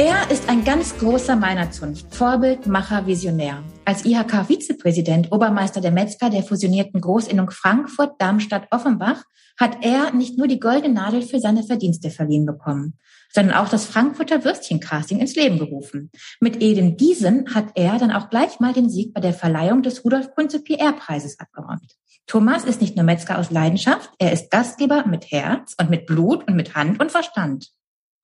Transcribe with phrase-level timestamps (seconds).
[0.00, 3.64] Er ist ein ganz großer meiner Zunft, Vorbild, Macher, Visionär.
[3.84, 9.24] Als IHK-Vizepräsident, Obermeister der Metzger der fusionierten Großinnung Frankfurt, Darmstadt, Offenbach,
[9.58, 12.96] hat er nicht nur die goldene Nadel für seine Verdienste verliehen bekommen,
[13.34, 16.12] sondern auch das Frankfurter Würstchencasting ins Leben gerufen.
[16.38, 20.04] Mit eben diesem hat er dann auch gleich mal den Sieg bei der Verleihung des
[20.04, 21.96] Rudolf Kunze PR-Preises abgeräumt.
[22.28, 26.46] Thomas ist nicht nur Metzger aus Leidenschaft, er ist Gastgeber mit Herz und mit Blut
[26.46, 27.72] und mit Hand und Verstand.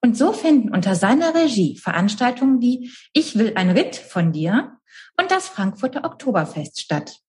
[0.05, 4.77] Und so finden unter seiner Regie Veranstaltungen wie Ich will ein Ritt von dir
[5.19, 7.21] und das Frankfurter Oktoberfest statt.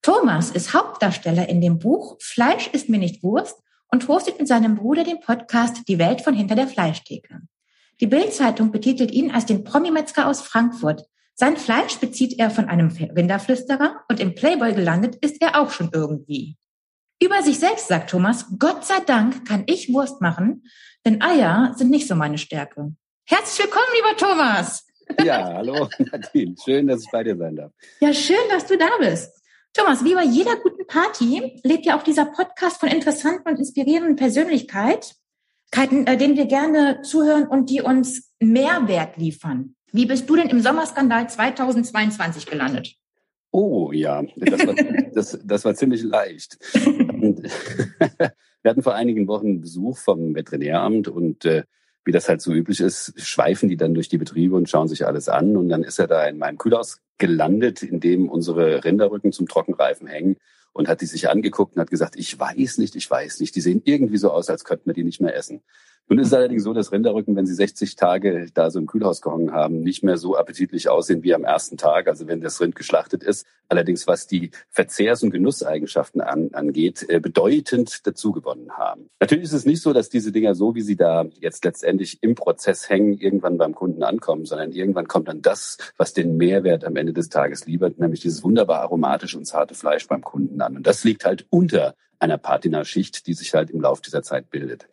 [0.00, 3.56] Thomas ist Hauptdarsteller in dem Buch Fleisch ist mir nicht Wurst
[3.88, 7.40] und hostet mit seinem Bruder den Podcast Die Welt von hinter der Fleischtheke.
[7.98, 11.02] Die Bildzeitung betitelt ihn als den Promi-Metzger aus Frankfurt.
[11.34, 15.90] Sein Fleisch bezieht er von einem Rinderflüsterer und im Playboy gelandet ist er auch schon
[15.92, 16.56] irgendwie.
[17.20, 20.62] Über sich selbst sagt Thomas, Gott sei Dank kann ich Wurst machen,
[21.04, 22.92] denn Eier sind nicht so meine Stärke.
[23.26, 24.86] Herzlich willkommen, lieber Thomas.
[25.24, 26.54] Ja, hallo Nadine.
[26.62, 27.72] Schön, dass ich bei dir sein darf.
[28.00, 29.32] Ja, schön, dass du da bist.
[29.72, 34.16] Thomas, wie bei jeder guten Party lebt ja auch dieser Podcast von interessanten und inspirierenden
[34.16, 35.14] Persönlichkeiten,
[36.06, 39.76] äh, denen wir gerne zuhören und die uns Mehrwert liefern.
[39.92, 42.96] Wie bist du denn im Sommerskandal 2022 gelandet?
[43.52, 44.74] Oh ja, das war,
[45.14, 46.58] das, das war ziemlich leicht.
[48.62, 51.64] wir hatten vor einigen Wochen Besuch vom Veterinäramt und äh,
[52.04, 55.06] wie das halt so üblich ist, schweifen die dann durch die Betriebe und schauen sich
[55.06, 55.56] alles an.
[55.56, 60.06] Und dann ist er da in meinem Kühlhaus gelandet, in dem unsere Rinderrücken zum Trockenreifen
[60.06, 60.36] hängen
[60.72, 63.54] und hat die sich angeguckt und hat gesagt, ich weiß nicht, ich weiß nicht.
[63.54, 65.62] Die sehen irgendwie so aus, als könnten wir die nicht mehr essen.
[66.08, 69.20] Nun ist es allerdings so, dass Rinderrücken, wenn sie 60 Tage da so im Kühlhaus
[69.20, 72.74] gehangen haben, nicht mehr so appetitlich aussehen wie am ersten Tag, also wenn das Rind
[72.74, 73.46] geschlachtet ist.
[73.68, 79.08] Allerdings, was die Verzehrs- und Genusseigenschaften an, angeht, äh, bedeutend dazu gewonnen haben.
[79.20, 82.34] Natürlich ist es nicht so, dass diese Dinger so, wie sie da jetzt letztendlich im
[82.34, 86.96] Prozess hängen, irgendwann beim Kunden ankommen, sondern irgendwann kommt dann das, was den Mehrwert am
[86.96, 90.76] Ende des Tages liefert, nämlich dieses wunderbar aromatische und zarte Fleisch beim Kunden an.
[90.76, 94.88] Und das liegt halt unter einer Patina-Schicht, die sich halt im Laufe dieser Zeit bildet.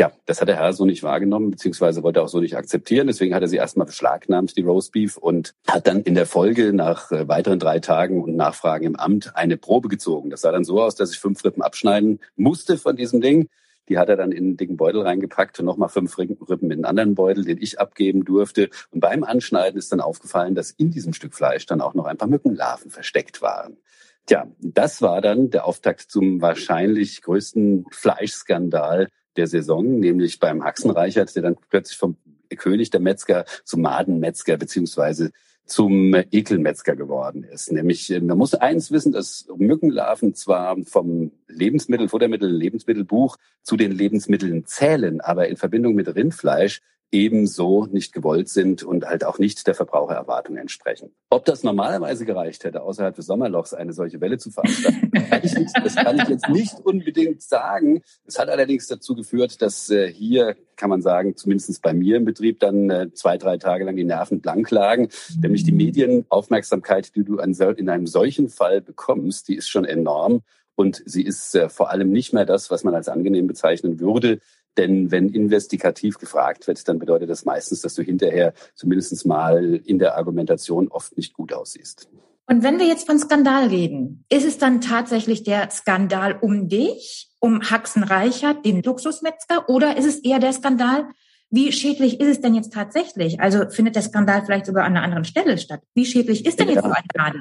[0.00, 3.06] Tja, das hat der Herr so nicht wahrgenommen, beziehungsweise wollte er auch so nicht akzeptieren.
[3.06, 7.12] Deswegen hat er sie erstmal beschlagnahmt, die Roastbeef, und hat dann in der Folge nach
[7.12, 10.30] äh, weiteren drei Tagen und Nachfragen im Amt eine Probe gezogen.
[10.30, 13.50] Das sah dann so aus, dass ich fünf Rippen abschneiden musste von diesem Ding.
[13.90, 16.84] Die hat er dann in einen dicken Beutel reingepackt und nochmal fünf Rippen in einen
[16.86, 18.70] anderen Beutel, den ich abgeben durfte.
[18.92, 22.16] Und beim Anschneiden ist dann aufgefallen, dass in diesem Stück Fleisch dann auch noch ein
[22.16, 23.76] paar Mückenlarven versteckt waren.
[24.24, 29.08] Tja, das war dann der Auftakt zum wahrscheinlich größten Fleischskandal
[29.40, 32.16] der Saison, nämlich beim Haxenreichert, der dann plötzlich vom
[32.56, 35.30] König der Metzger zum Madenmetzger beziehungsweise
[35.64, 37.72] zum Ekelmetzger geworden ist.
[37.72, 43.92] Nämlich, äh, man muss eins wissen, dass Mückenlarven zwar vom Lebensmittel, Futtermittel, Lebensmittelbuch zu den
[43.92, 49.66] Lebensmitteln zählen, aber in Verbindung mit Rindfleisch ebenso nicht gewollt sind und halt auch nicht
[49.66, 51.10] der Verbrauchererwartung entsprechen.
[51.30, 55.54] Ob das normalerweise gereicht hätte, außerhalb des Sommerlochs eine solche Welle zu veranstalten, kann ich
[55.56, 58.02] nicht, das kann ich jetzt nicht unbedingt sagen.
[58.24, 62.24] Es hat allerdings dazu geführt, dass äh, hier, kann man sagen, zumindest bei mir im
[62.24, 65.08] Betrieb dann äh, zwei, drei Tage lang die Nerven blank lagen.
[65.40, 70.42] Nämlich die Medienaufmerksamkeit, die du in einem solchen Fall bekommst, die ist schon enorm.
[70.80, 74.40] Und sie ist äh, vor allem nicht mehr das, was man als angenehm bezeichnen würde.
[74.76, 79.98] Denn wenn investigativ gefragt wird, dann bedeutet das meistens, dass du hinterher zumindest mal in
[79.98, 82.08] der Argumentation oft nicht gut aussiehst.
[82.46, 87.30] Und wenn wir jetzt von Skandal reden, ist es dann tatsächlich der Skandal um dich,
[87.38, 91.08] um Haxen Reichert, den Luxusmetzger, oder ist es eher der Skandal,
[91.50, 93.40] wie schädlich ist es denn jetzt tatsächlich?
[93.40, 95.80] Also findet der Skandal vielleicht sogar an einer anderen Stelle statt?
[95.94, 96.74] Wie schädlich ist denn ja.
[96.74, 97.38] jetzt so ein gerade?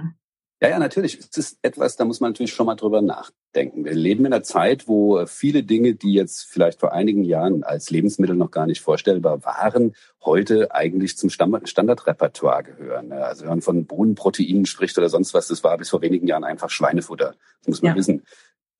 [0.61, 1.17] Ja, ja, natürlich.
[1.17, 3.85] Es ist etwas, da muss man natürlich schon mal drüber nachdenken.
[3.85, 7.89] Wir leben in einer Zeit, wo viele Dinge, die jetzt vielleicht vor einigen Jahren als
[7.89, 13.13] Lebensmittel noch gar nicht vorstellbar waren, heute eigentlich zum Standardrepertoire gehören.
[13.13, 16.43] Also wenn man von Bohnenproteinen spricht oder sonst was, das war bis vor wenigen Jahren
[16.43, 17.35] einfach Schweinefutter.
[17.59, 17.97] Das muss man ja.
[17.97, 18.23] wissen.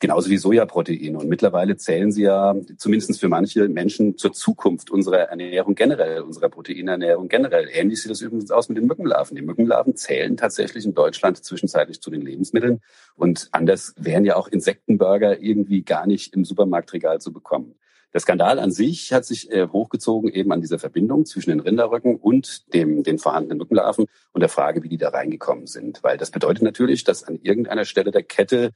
[0.02, 1.18] Genauso wie Sojaproteine.
[1.18, 6.48] Und mittlerweile zählen sie ja zumindest für manche Menschen zur Zukunft unserer Ernährung generell, unserer
[6.48, 7.68] Proteinernährung generell.
[7.70, 9.36] Ähnlich sieht das übrigens aus mit den Mückenlarven.
[9.36, 12.80] Die Mückenlarven zählen tatsächlich in Deutschland zwischenzeitlich zu den Lebensmitteln.
[13.16, 17.76] Und anders wären ja auch Insektenburger irgendwie gar nicht im Supermarktregal zu bekommen.
[18.14, 22.16] Der Skandal an sich hat sich äh, hochgezogen eben an dieser Verbindung zwischen den Rinderrücken
[22.16, 26.02] und dem, den vorhandenen Mückenlarven und der Frage, wie die da reingekommen sind.
[26.04, 28.72] Weil das bedeutet natürlich, dass an irgendeiner Stelle der Kette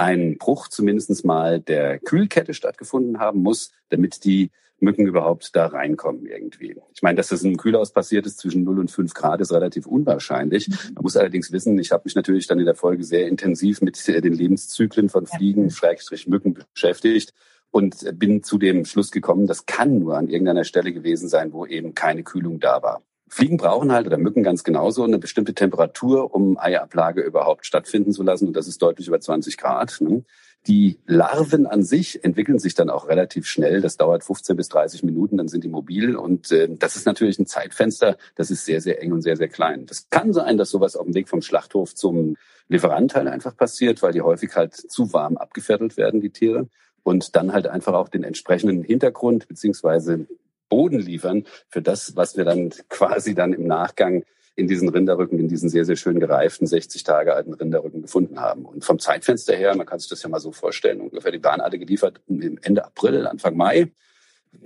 [0.00, 6.24] ein Bruch zumindest mal der Kühlkette stattgefunden haben muss, damit die Mücken überhaupt da reinkommen
[6.24, 6.74] irgendwie.
[6.94, 9.86] Ich meine, dass das im Kühlhaus passiert ist zwischen 0 und 5 Grad, ist relativ
[9.86, 10.68] unwahrscheinlich.
[10.68, 10.94] Mhm.
[10.94, 14.08] Man muss allerdings wissen, ich habe mich natürlich dann in der Folge sehr intensiv mit
[14.08, 17.34] den Lebenszyklen von Fliegen, Schrägstrich Mücken beschäftigt.
[17.70, 21.66] und bin zu dem Schluss gekommen, das kann nur an irgendeiner Stelle gewesen sein, wo
[21.66, 23.02] eben keine Kühlung da war.
[23.32, 28.24] Fliegen brauchen halt oder Mücken ganz genauso eine bestimmte Temperatur, um Eiablage überhaupt stattfinden zu
[28.24, 28.48] lassen.
[28.48, 30.00] Und das ist deutlich über 20 Grad.
[30.00, 30.24] Ne?
[30.66, 33.80] Die Larven an sich entwickeln sich dann auch relativ schnell.
[33.80, 36.16] Das dauert 15 bis 30 Minuten, dann sind die mobil.
[36.16, 39.48] Und äh, das ist natürlich ein Zeitfenster, das ist sehr, sehr eng und sehr, sehr
[39.48, 39.86] klein.
[39.86, 42.36] Das kann sein, dass sowas auf dem Weg vom Schlachthof zum
[42.68, 46.68] Lieferant halt einfach passiert, weil die häufig halt zu warm abgeviertelt werden, die Tiere.
[47.04, 50.26] Und dann halt einfach auch den entsprechenden Hintergrund beziehungsweise
[50.70, 54.24] Boden liefern für das, was wir dann quasi dann im Nachgang
[54.56, 58.64] in diesen Rinderrücken, in diesen sehr, sehr schön gereiften, 60 Tage alten Rinderrücken gefunden haben.
[58.64, 61.60] Und vom Zeitfenster her, man kann sich das ja mal so vorstellen, ungefähr die Bahn
[61.60, 63.92] hatte geliefert Ende April, Anfang Mai.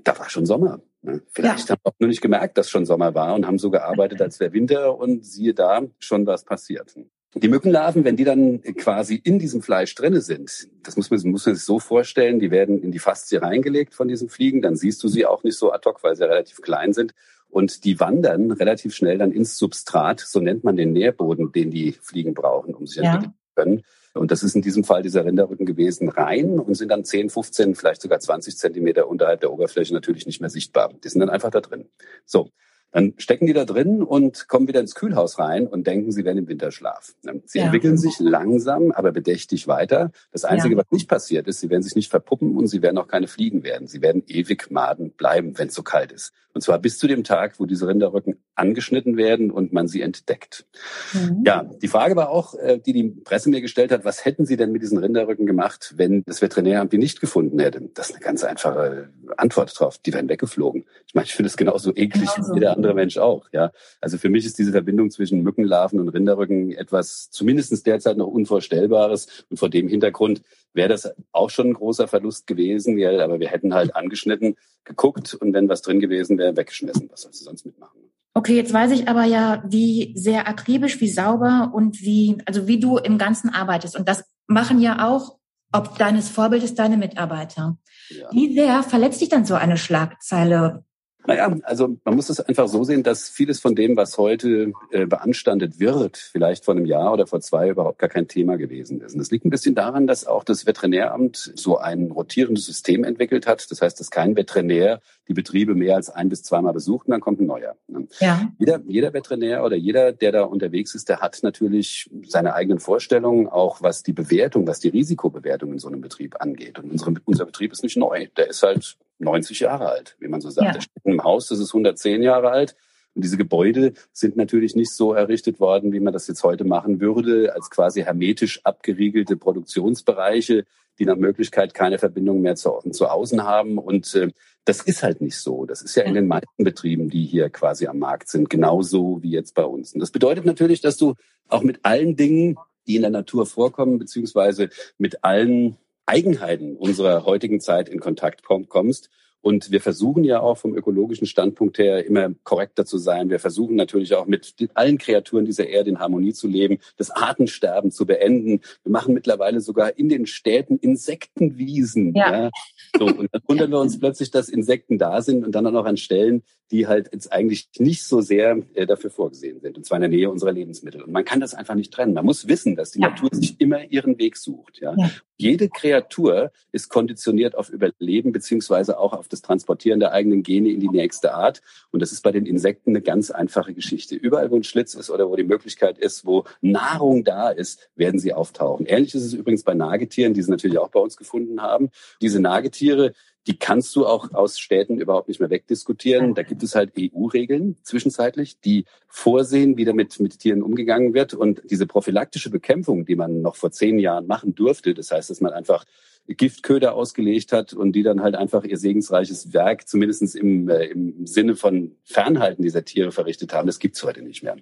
[0.02, 0.80] Da war schon Sommer.
[1.02, 1.22] Ne?
[1.32, 1.74] Vielleicht ja.
[1.74, 4.40] haben wir auch nur nicht gemerkt, dass schon Sommer war und haben so gearbeitet, als
[4.40, 6.94] wäre Winter und siehe da, schon was passiert.
[7.36, 11.46] Die Mückenlarven, wenn die dann quasi in diesem Fleisch drinne sind, das muss man, muss
[11.46, 15.02] man sich so vorstellen, die werden in die Faszie reingelegt von diesen Fliegen, dann siehst
[15.02, 17.12] du sie auch nicht so ad hoc, weil sie relativ klein sind.
[17.48, 21.92] Und die wandern relativ schnell dann ins Substrat, so nennt man den Nährboden, den die
[21.92, 23.14] Fliegen brauchen, um sich ja.
[23.14, 23.82] entwickeln zu können.
[24.14, 27.74] Und das ist in diesem Fall dieser Rinderrücken gewesen, rein und sind dann 10, 15,
[27.74, 30.92] vielleicht sogar 20 Zentimeter unterhalb der Oberfläche natürlich nicht mehr sichtbar.
[31.02, 31.86] Die sind dann einfach da drin.
[32.24, 32.50] So.
[32.94, 36.38] Dann stecken die da drin und kommen wieder ins Kühlhaus rein und denken, sie wären
[36.38, 37.12] im Winterschlaf.
[37.44, 37.64] Sie ja.
[37.64, 40.12] entwickeln sich langsam, aber bedächtig weiter.
[40.30, 40.80] Das Einzige, ja.
[40.80, 43.64] was nicht passiert ist, sie werden sich nicht verpuppen und sie werden auch keine Fliegen
[43.64, 43.88] werden.
[43.88, 46.32] Sie werden ewig Maden bleiben, wenn es so kalt ist.
[46.52, 50.66] Und zwar bis zu dem Tag, wo diese Rinderrücken angeschnitten werden und man sie entdeckt.
[51.12, 51.42] Mhm.
[51.44, 54.56] Ja, die Frage war auch, äh, die die Presse mir gestellt hat, was hätten Sie
[54.56, 57.82] denn mit diesen Rinderrücken gemacht, wenn das Veterinäramt die nicht gefunden hätte?
[57.94, 59.98] Das ist eine ganz einfache Antwort drauf.
[59.98, 60.84] Die wären weggeflogen.
[61.06, 62.52] Ich meine, ich finde es genauso eklig genauso.
[62.52, 63.48] wie jeder andere Mensch auch.
[63.52, 68.28] Ja, also für mich ist diese Verbindung zwischen Mückenlarven und Rinderrücken etwas zumindestens derzeit noch
[68.28, 69.44] Unvorstellbares.
[69.50, 70.42] Und vor dem Hintergrund
[70.72, 75.34] wäre das auch schon ein großer Verlust gewesen, ja, aber wir hätten halt angeschnitten, geguckt
[75.34, 77.08] und wenn was drin gewesen wäre, weggeschmissen.
[77.10, 78.03] Was sollst du sonst mitmachen?
[78.34, 82.80] Okay, jetzt weiß ich aber ja, wie sehr akribisch, wie sauber und wie, also wie
[82.80, 83.96] du im Ganzen arbeitest.
[83.96, 85.38] Und das machen ja auch,
[85.72, 87.78] ob deines Vorbildes, deine Mitarbeiter.
[88.10, 88.28] Ja.
[88.32, 90.84] Wie sehr verletzt dich dann so eine Schlagzeile
[91.26, 95.06] naja, also man muss es einfach so sehen, dass vieles von dem, was heute äh,
[95.06, 99.14] beanstandet wird, vielleicht vor einem Jahr oder vor zwei überhaupt gar kein Thema gewesen ist.
[99.14, 103.46] Und das liegt ein bisschen daran, dass auch das Veterinäramt so ein rotierendes System entwickelt
[103.46, 103.70] hat.
[103.70, 107.20] Das heißt, dass kein Veterinär die Betriebe mehr als ein bis zweimal besucht und dann
[107.20, 107.76] kommt ein neuer.
[107.88, 108.06] Ne?
[108.20, 108.48] Ja.
[108.58, 113.48] Jeder, jeder Veterinär oder jeder, der da unterwegs ist, der hat natürlich seine eigenen Vorstellungen,
[113.48, 116.78] auch was die Bewertung, was die Risikobewertung in so einem Betrieb angeht.
[116.78, 118.26] Und unsere, unser Betrieb ist nicht neu.
[118.36, 120.66] Der ist halt 90 Jahre alt, wie man so sagt.
[120.66, 120.72] Ja.
[120.72, 122.76] Der steht im Haus, das ist 110 Jahre alt.
[123.14, 127.00] Und diese Gebäude sind natürlich nicht so errichtet worden, wie man das jetzt heute machen
[127.00, 130.64] würde, als quasi hermetisch abgeriegelte Produktionsbereiche,
[130.98, 133.78] die nach Möglichkeit keine Verbindung mehr zu, zu außen haben.
[133.78, 134.30] Und äh,
[134.64, 135.66] das ist halt nicht so.
[135.66, 139.30] Das ist ja in den meisten Betrieben, die hier quasi am Markt sind, genauso wie
[139.30, 139.92] jetzt bei uns.
[139.92, 141.14] Und das bedeutet natürlich, dass du
[141.48, 142.56] auch mit allen Dingen,
[142.86, 144.68] die in der Natur vorkommen, beziehungsweise
[144.98, 145.76] mit allen
[146.06, 149.10] Eigenheiten unserer heutigen Zeit in Kontakt kommst.
[149.44, 153.28] Und wir versuchen ja auch vom ökologischen Standpunkt her immer korrekter zu sein.
[153.28, 157.90] Wir versuchen natürlich auch mit allen Kreaturen dieser Erde in Harmonie zu leben, das Artensterben
[157.90, 158.62] zu beenden.
[158.84, 162.14] Wir machen mittlerweile sogar in den Städten Insektenwiesen.
[162.14, 162.44] Ja.
[162.44, 162.50] ja.
[162.98, 165.84] So, und dann wundern wir uns plötzlich, dass Insekten da sind und dann auch noch
[165.84, 169.96] an Stellen, die halt jetzt eigentlich nicht so sehr äh, dafür vorgesehen sind, und zwar
[169.96, 171.02] in der Nähe unserer Lebensmittel.
[171.02, 172.14] Und man kann das einfach nicht trennen.
[172.14, 173.10] Man muss wissen, dass die ja.
[173.10, 174.80] Natur sich immer ihren Weg sucht.
[174.80, 174.94] Ja?
[174.96, 175.10] ja?
[175.36, 180.80] Jede Kreatur ist konditioniert auf Überleben beziehungsweise auch auf das Transportieren der eigenen Gene in
[180.80, 181.60] die nächste Art.
[181.90, 184.14] Und das ist bei den Insekten eine ganz einfache Geschichte.
[184.14, 188.20] Überall, wo ein Schlitz ist oder wo die Möglichkeit ist, wo Nahrung da ist, werden
[188.20, 188.86] sie auftauchen.
[188.86, 191.90] Ähnlich ist es übrigens bei Nagetieren, die sie natürlich auch bei uns gefunden haben.
[192.20, 193.12] Diese Nagetiere,
[193.46, 196.34] die kannst du auch aus Städten überhaupt nicht mehr wegdiskutieren.
[196.34, 201.34] Da gibt es halt EU-Regeln zwischenzeitlich, die vorsehen, wie damit mit Tieren umgegangen wird.
[201.34, 205.40] Und diese prophylaktische Bekämpfung, die man noch vor zehn Jahren machen durfte, das heißt, dass
[205.40, 205.84] man einfach
[206.26, 211.26] Giftköder ausgelegt hat und die dann halt einfach ihr segensreiches Werk, zumindest im, äh, im
[211.26, 214.56] Sinne von Fernhalten dieser Tiere verrichtet haben, das gibt's heute nicht mehr.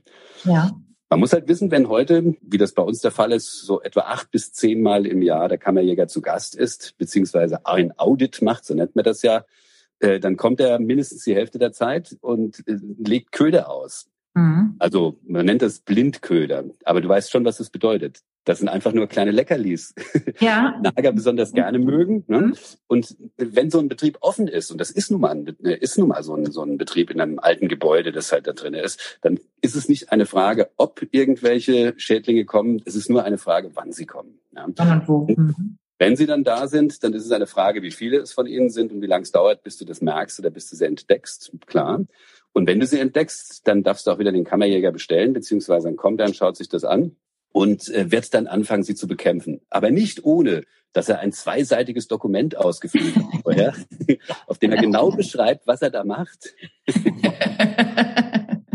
[0.45, 0.73] Ja.
[1.13, 4.01] Man muss halt wissen, wenn heute, wie das bei uns der Fall ist, so etwa
[4.01, 8.73] acht bis zehnmal im Jahr der Kammerjäger zu Gast ist, beziehungsweise ein Audit macht, so
[8.73, 9.45] nennt man das ja,
[9.99, 14.09] äh, dann kommt er mindestens die Hälfte der Zeit und äh, legt Köder aus.
[14.33, 14.77] Mhm.
[14.79, 18.21] Also man nennt das Blindköder, aber du weißt schon, was das bedeutet.
[18.45, 19.95] Das sind einfach nur kleine Leckerlis.
[20.41, 20.81] Ja.
[20.83, 22.25] Nager besonders gerne mögen.
[22.27, 22.41] Ne?
[22.41, 22.55] Mhm.
[22.89, 26.09] Und wenn so ein Betrieb offen ist, und das ist nun mal, ein, ist nun
[26.09, 29.19] mal so, ein, so ein Betrieb in einem alten Gebäude, das halt da drin ist,
[29.23, 33.71] dann ist es nicht eine Frage, ob irgendwelche Schädlinge kommen, es ist nur eine Frage,
[33.75, 34.41] wann sie kommen.
[34.55, 34.65] Ja?
[34.65, 35.27] Und wo.
[35.29, 35.79] Mhm.
[35.99, 38.71] Wenn sie dann da sind, dann ist es eine Frage, wie viele es von ihnen
[38.71, 41.53] sind und wie lange es dauert, bis du das merkst oder bis du sie entdeckst.
[41.67, 42.05] Klar.
[42.53, 45.97] Und wenn du sie entdeckst, dann darfst du auch wieder den Kammerjäger bestellen, beziehungsweise dann
[45.97, 47.15] kommt er und schaut sich das an
[47.53, 49.61] und äh, wird dann anfangen, sie zu bekämpfen.
[49.71, 53.75] Aber nicht ohne, dass er ein zweiseitiges Dokument ausgefüllt hat, vorher,
[54.47, 56.55] auf dem er genau beschreibt, was er da macht.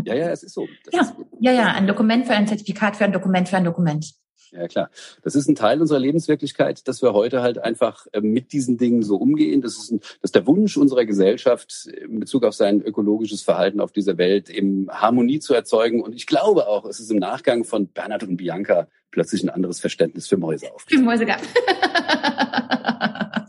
[0.04, 0.66] ja, ja, es ist so.
[0.92, 1.26] Ja, ist so.
[1.40, 4.14] ja, ja, ein Dokument für ein Zertifikat für ein Dokument für ein Dokument.
[4.52, 4.90] Ja, klar.
[5.22, 9.02] Das ist ein Teil unserer Lebenswirklichkeit, dass wir heute halt einfach äh, mit diesen Dingen
[9.02, 9.60] so umgehen.
[9.60, 13.80] Das ist, ein, das ist der Wunsch unserer Gesellschaft in Bezug auf sein ökologisches Verhalten
[13.80, 16.02] auf dieser Welt, eben Harmonie zu erzeugen.
[16.02, 19.80] Und ich glaube auch, es ist im Nachgang von Bernhard und Bianca plötzlich ein anderes
[19.80, 20.84] Verständnis für Mäuse auf.
[20.86, 21.40] Für Mäuse gab.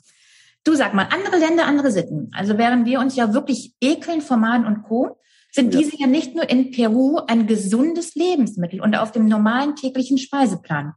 [0.63, 2.31] du sag mal, andere Länder, andere Sitten.
[2.33, 5.17] Also während wir uns ja wirklich ekeln vor Maden und Co.,
[5.51, 5.79] sind ja.
[5.79, 10.93] diese ja nicht nur in Peru ein gesundes Lebensmittel und auf dem normalen täglichen Speiseplan.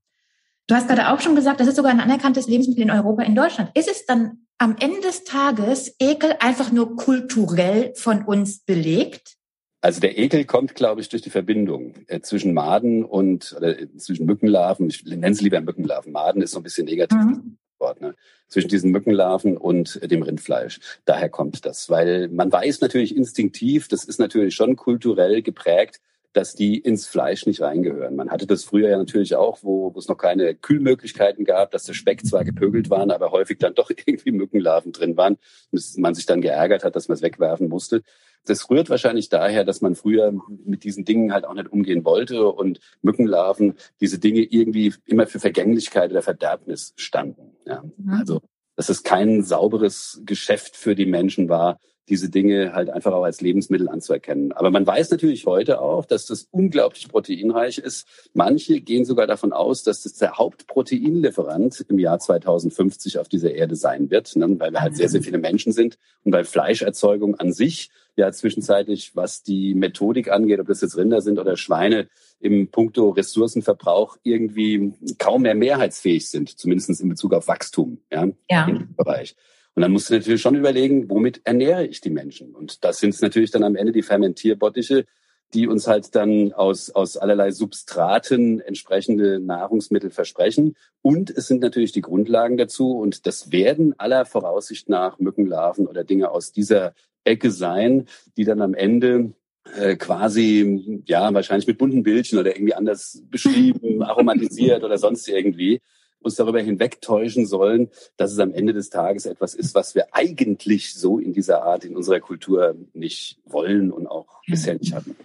[0.67, 3.35] Du hast gerade auch schon gesagt, das ist sogar ein anerkanntes Lebensmittel in Europa, in
[3.35, 3.71] Deutschland.
[3.75, 9.37] Ist es dann am Ende des Tages Ekel einfach nur kulturell von uns belegt?
[9.81, 13.97] Also der Ekel kommt, glaube ich, durch die Verbindung äh, zwischen Maden und oder äh,
[13.97, 14.89] zwischen Mückenlarven.
[14.89, 16.13] Ich nenne es lieber Mückenlarven.
[16.13, 17.19] Maden ist so ein bisschen negativ.
[17.19, 17.59] Mhm.
[17.83, 18.15] Wort, ne?
[18.49, 20.81] zwischen diesen Mückenlarven und dem Rindfleisch.
[21.05, 26.01] Daher kommt das, weil man weiß natürlich instinktiv, das ist natürlich schon kulturell geprägt,
[26.33, 28.17] dass die ins Fleisch nicht reingehören.
[28.17, 31.85] Man hatte das früher ja natürlich auch, wo, wo es noch keine Kühlmöglichkeiten gab, dass
[31.85, 35.37] der Speck zwar gepögelt waren, aber häufig dann doch irgendwie Mückenlarven drin waren
[35.71, 38.03] und man sich dann geärgert hat, dass man es wegwerfen musste.
[38.47, 40.33] Das rührt wahrscheinlich daher, dass man früher
[40.65, 45.39] mit diesen Dingen halt auch nicht umgehen wollte und Mückenlarven diese Dinge irgendwie immer für
[45.39, 47.57] Vergänglichkeit oder Verderbnis standen.
[47.67, 47.85] Ja.
[47.97, 48.15] Mhm.
[48.15, 48.41] Also,
[48.77, 51.79] dass es kein sauberes Geschäft für die Menschen war,
[52.09, 54.53] diese Dinge halt einfach auch als Lebensmittel anzuerkennen.
[54.53, 58.07] Aber man weiß natürlich heute auch, dass das unglaublich proteinreich ist.
[58.35, 63.77] Manche gehen sogar davon aus, dass das der Hauptproteinlieferant im Jahr 2050 auf dieser Erde
[63.77, 64.59] sein wird, ne?
[64.59, 69.15] weil wir halt sehr, sehr viele Menschen sind und weil Fleischerzeugung an sich ja zwischenzeitlich,
[69.15, 72.09] was die Methodik angeht, ob das jetzt Rinder sind oder Schweine,
[72.41, 78.67] im Punkto Ressourcenverbrauch irgendwie kaum mehr mehrheitsfähig sind, zumindest in Bezug auf Wachstum ja, ja.
[78.67, 79.37] im Bereich.
[79.75, 82.55] Und dann musst du natürlich schon überlegen, womit ernähre ich die Menschen?
[82.55, 85.07] Und das sind natürlich dann am Ende die Fermentierbottiche,
[85.55, 90.77] die uns halt dann aus, aus allerlei Substraten entsprechende Nahrungsmittel versprechen.
[91.03, 92.93] Und es sind natürlich die Grundlagen dazu.
[92.93, 98.63] Und das werden aller Voraussicht nach Mückenlarven oder Dinge aus dieser Ecke sein, die dann
[98.63, 99.33] am Ende
[99.77, 105.81] äh, quasi, ja, wahrscheinlich mit bunten Bildchen oder irgendwie anders beschrieben, aromatisiert oder sonst irgendwie
[106.23, 110.95] uns darüber hinwegtäuschen sollen, dass es am Ende des Tages etwas ist, was wir eigentlich
[110.95, 115.17] so in dieser Art in unserer Kultur nicht wollen und auch bisher nicht hatten.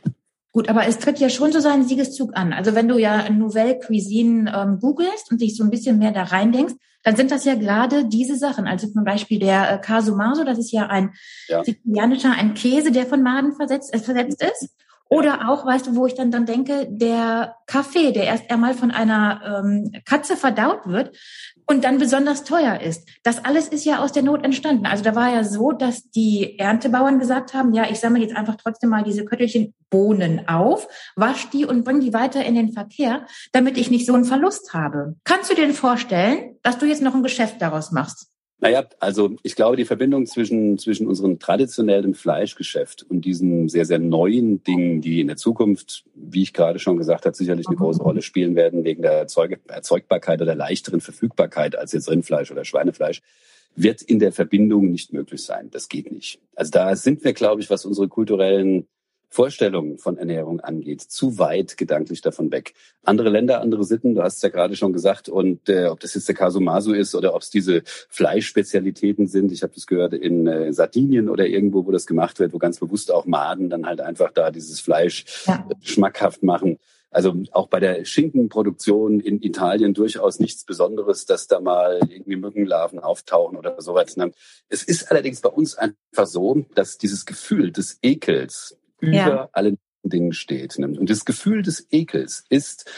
[0.52, 2.52] Gut, aber es tritt ja schon so seinen Siegeszug an.
[2.52, 6.24] Also wenn du ja Nouvelle Cuisine ähm, googelst und dich so ein bisschen mehr da
[6.24, 6.74] reindenkst,
[7.04, 8.66] dann sind das ja gerade diese Sachen.
[8.68, 11.14] Also zum Beispiel der äh, Casumaso, das ist ja ein
[11.48, 11.64] ja.
[11.64, 14.70] sizilianischer, ein Käse, der von Maden versetzt, äh, versetzt ist.
[15.10, 18.92] Oder auch, weißt du, wo ich dann dann denke, der Kaffee, der erst einmal von
[18.92, 21.16] einer ähm, Katze verdaut wird
[21.66, 23.08] und dann besonders teuer ist.
[23.24, 24.86] Das alles ist ja aus der Not entstanden.
[24.86, 28.56] Also da war ja so, dass die Erntebauern gesagt haben, ja, ich sammle jetzt einfach
[28.56, 33.26] trotzdem mal diese Köttelchen Bohnen auf, wasch die und bring die weiter in den Verkehr,
[33.52, 35.16] damit ich nicht so einen Verlust habe.
[35.24, 38.30] Kannst du dir vorstellen, dass du jetzt noch ein Geschäft daraus machst?
[38.60, 44.00] Naja, also ich glaube, die Verbindung zwischen, zwischen unserem traditionellen Fleischgeschäft und diesen sehr, sehr
[44.00, 47.82] neuen Dingen, die in der Zukunft, wie ich gerade schon gesagt habe, sicherlich eine mhm.
[47.82, 52.66] große Rolle spielen werden, wegen der Erzeug Erzeugbarkeit oder leichteren Verfügbarkeit als jetzt Rindfleisch oder
[52.66, 53.22] Schweinefleisch,
[53.76, 55.70] wird in der Verbindung nicht möglich sein.
[55.70, 56.40] Das geht nicht.
[56.56, 58.88] Also da sind wir, glaube ich, was unsere kulturellen
[59.30, 62.74] Vorstellungen von Ernährung angeht, zu weit gedanklich davon weg.
[63.04, 66.14] Andere Länder, andere Sitten, du hast es ja gerade schon gesagt, und äh, ob das
[66.14, 70.48] jetzt der Kasumasu ist oder ob es diese Fleischspezialitäten sind, ich habe das gehört in
[70.48, 74.02] äh, Sardinien oder irgendwo, wo das gemacht wird, wo ganz bewusst auch Maden dann halt
[74.02, 75.68] einfach da dieses Fleisch ja.
[75.82, 76.80] schmackhaft machen.
[77.10, 83.00] Also auch bei der Schinkenproduktion in Italien durchaus nichts Besonderes, dass da mal irgendwie Mückenlarven
[83.00, 84.18] auftauchen oder sowas.
[84.18, 84.32] Ne?
[84.68, 89.50] Es ist allerdings bei uns einfach so, dass dieses Gefühl des Ekels, über ja.
[89.52, 90.78] allen Dingen steht.
[90.78, 92.90] Und das Gefühl des Ekels ist,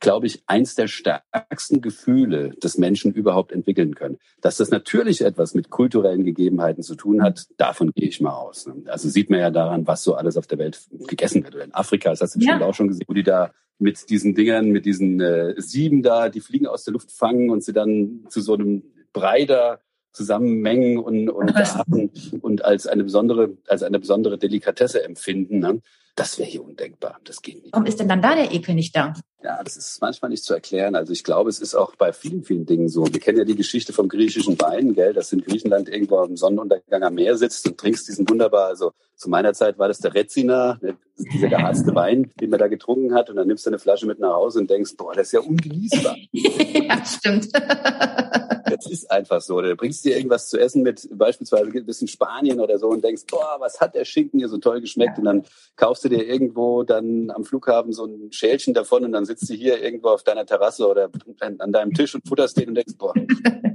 [0.00, 4.18] glaube ich, eins der stärksten Gefühle, das Menschen überhaupt entwickeln können.
[4.40, 8.66] Dass das natürlich etwas mit kulturellen Gegebenheiten zu tun hat, davon gehe ich mal aus.
[8.66, 8.74] Ne?
[8.86, 11.54] Also sieht man ja daran, was so alles auf der Welt gegessen wird.
[11.54, 12.66] Oder in Afrika, das hast du bestimmt ja.
[12.66, 16.40] auch schon gesehen, wo die da mit diesen Dingern, mit diesen äh, Sieben da, die
[16.40, 18.82] Fliegen aus der Luft fangen und sie dann zu so einem
[19.12, 19.80] Brei da
[20.16, 25.58] zusammenmengen und, und Daten und als eine besondere, als eine besondere Delikatesse empfinden.
[25.58, 25.82] Ne?
[26.14, 27.20] Das wäre hier undenkbar.
[27.24, 27.74] Das geht nicht.
[27.74, 29.12] Warum ist denn dann da der Ekel nicht da?
[29.42, 30.94] Ja, das ist manchmal nicht zu erklären.
[30.94, 33.06] Also ich glaube, es ist auch bei vielen, vielen Dingen so.
[33.06, 36.36] Wir kennen ja die Geschichte vom griechischen Wein, gell, dass du in Griechenland irgendwo am
[36.36, 40.14] Sonnenuntergang am Meer sitzt und trinkst diesen wunderbar, also zu meiner Zeit war das der
[40.14, 43.78] Rezina, ne, dieser geharzte Wein, den man da getrunken hat und dann nimmst du eine
[43.78, 46.16] Flasche mit nach Hause und denkst, boah, das ist ja ungenießbar.
[46.32, 47.48] ja, stimmt.
[48.68, 49.60] Das ist einfach so.
[49.60, 53.22] Du bringst dir irgendwas zu essen mit beispielsweise ein bisschen Spanien oder so und denkst,
[53.30, 55.12] boah, was hat der Schinken hier so toll geschmeckt?
[55.12, 55.18] Ja.
[55.18, 55.44] Und dann
[55.76, 59.54] kaufst du dir irgendwo dann am Flughafen so ein Schälchen davon und dann sitzt du
[59.54, 63.14] hier irgendwo auf deiner Terrasse oder an deinem Tisch und futterst den und denkst, boah.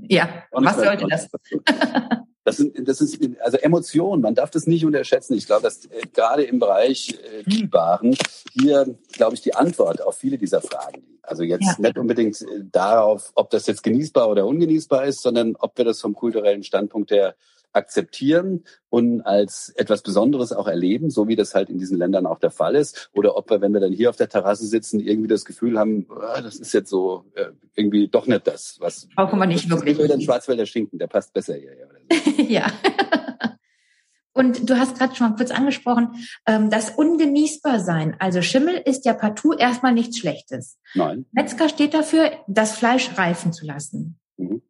[0.10, 1.30] Ja, was sollte das?
[2.44, 5.36] Das sind, das ist, also Emotionen, man darf das nicht unterschätzen.
[5.36, 8.18] Ich glaube, dass äh, gerade im Bereich äh, Fühlbaren
[8.52, 11.24] hier, glaube ich, die Antwort auf viele dieser Fragen liegt.
[11.24, 11.76] Also jetzt ja.
[11.78, 16.02] nicht unbedingt äh, darauf, ob das jetzt genießbar oder ungenießbar ist, sondern ob wir das
[16.02, 17.36] vom kulturellen Standpunkt her
[17.74, 22.40] akzeptieren und als etwas Besonderes auch erleben, so wie das halt in diesen Ländern auch
[22.40, 23.10] der Fall ist.
[23.14, 26.06] Oder ob wir, wenn wir dann hier auf der Terrasse sitzen, irgendwie das Gefühl haben,
[26.10, 29.08] oh, das ist jetzt so äh, irgendwie doch nicht das, was.
[29.16, 29.98] Brauchen wir nicht wirklich.
[29.98, 31.72] Den Schwarzwälder Schinken, der passt besser hier.
[32.12, 32.44] So.
[32.44, 32.68] ja.
[34.34, 36.16] Und du hast gerade schon mal kurz angesprochen,
[36.48, 38.16] ähm, das ungenießbar sein.
[38.20, 40.80] Also Schimmel ist ja partout erstmal nichts Schlechtes.
[40.96, 41.26] Nein.
[41.32, 44.20] Metzger steht dafür, das Fleisch reifen zu lassen.
[44.38, 44.62] Mhm.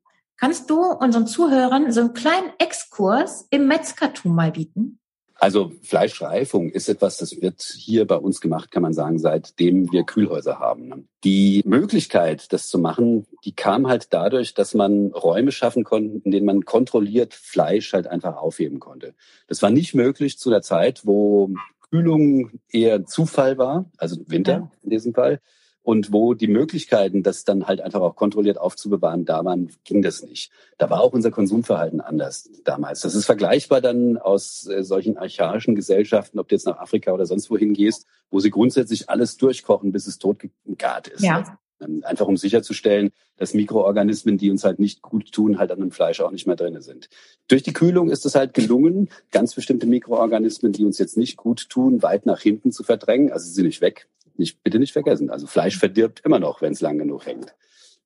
[0.42, 4.98] Kannst du unseren Zuhörern so einen kleinen Exkurs im Metzgertum mal bieten?
[5.36, 10.04] Also Fleischreifung ist etwas, das wird hier bei uns gemacht, kann man sagen, seitdem wir
[10.04, 11.08] Kühlhäuser haben.
[11.24, 16.32] Die Möglichkeit, das zu machen, die kam halt dadurch, dass man Räume schaffen konnte, in
[16.32, 19.14] denen man kontrolliert Fleisch halt einfach aufheben konnte.
[19.48, 21.52] Das war nicht möglich zu der Zeit, wo
[21.92, 25.40] Kühlung eher Zufall war, also Winter in diesem Fall
[25.84, 30.22] und wo die Möglichkeiten, das dann halt einfach auch kontrolliert aufzubewahren, da waren, ging das
[30.22, 30.52] nicht.
[30.78, 33.02] Da war auch unser Konsumverhalten anders damals.
[33.02, 37.26] Das ist vergleichbar dann aus äh, solchen archaischen Gesellschaften, ob du jetzt nach Afrika oder
[37.26, 41.24] sonst wohin gehst, wo sie grundsätzlich alles durchkochen, bis es totgegart ist.
[41.24, 41.58] Ja.
[41.82, 45.92] Ähm, einfach um sicherzustellen, dass Mikroorganismen, die uns halt nicht gut tun, halt an dem
[45.92, 47.10] Fleisch auch nicht mehr drinne sind.
[47.48, 51.70] Durch die Kühlung ist es halt gelungen, ganz bestimmte Mikroorganismen, die uns jetzt nicht gut
[51.70, 53.32] tun, weit nach hinten zu verdrängen.
[53.32, 54.08] Also sie sind nicht weg,
[54.42, 55.30] nicht, bitte nicht vergessen.
[55.30, 57.56] Also Fleisch verdirbt immer noch, wenn es lang genug hängt.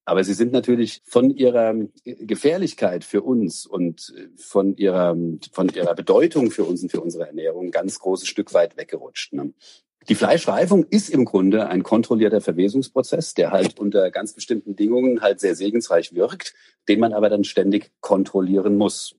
[0.08, 5.18] Aber sie sind natürlich von ihrer Gefährlichkeit für uns und von ihrer,
[5.52, 9.34] von ihrer Bedeutung für uns und für unsere Ernährung ein ganz großes Stück weit weggerutscht.
[9.34, 9.54] Ne?
[10.08, 15.40] Die Fleischreifung ist im Grunde ein kontrollierter Verwesungsprozess, der halt unter ganz bestimmten Bedingungen halt
[15.40, 16.54] sehr segensreich wirkt,
[16.88, 19.16] den man aber dann ständig kontrollieren muss.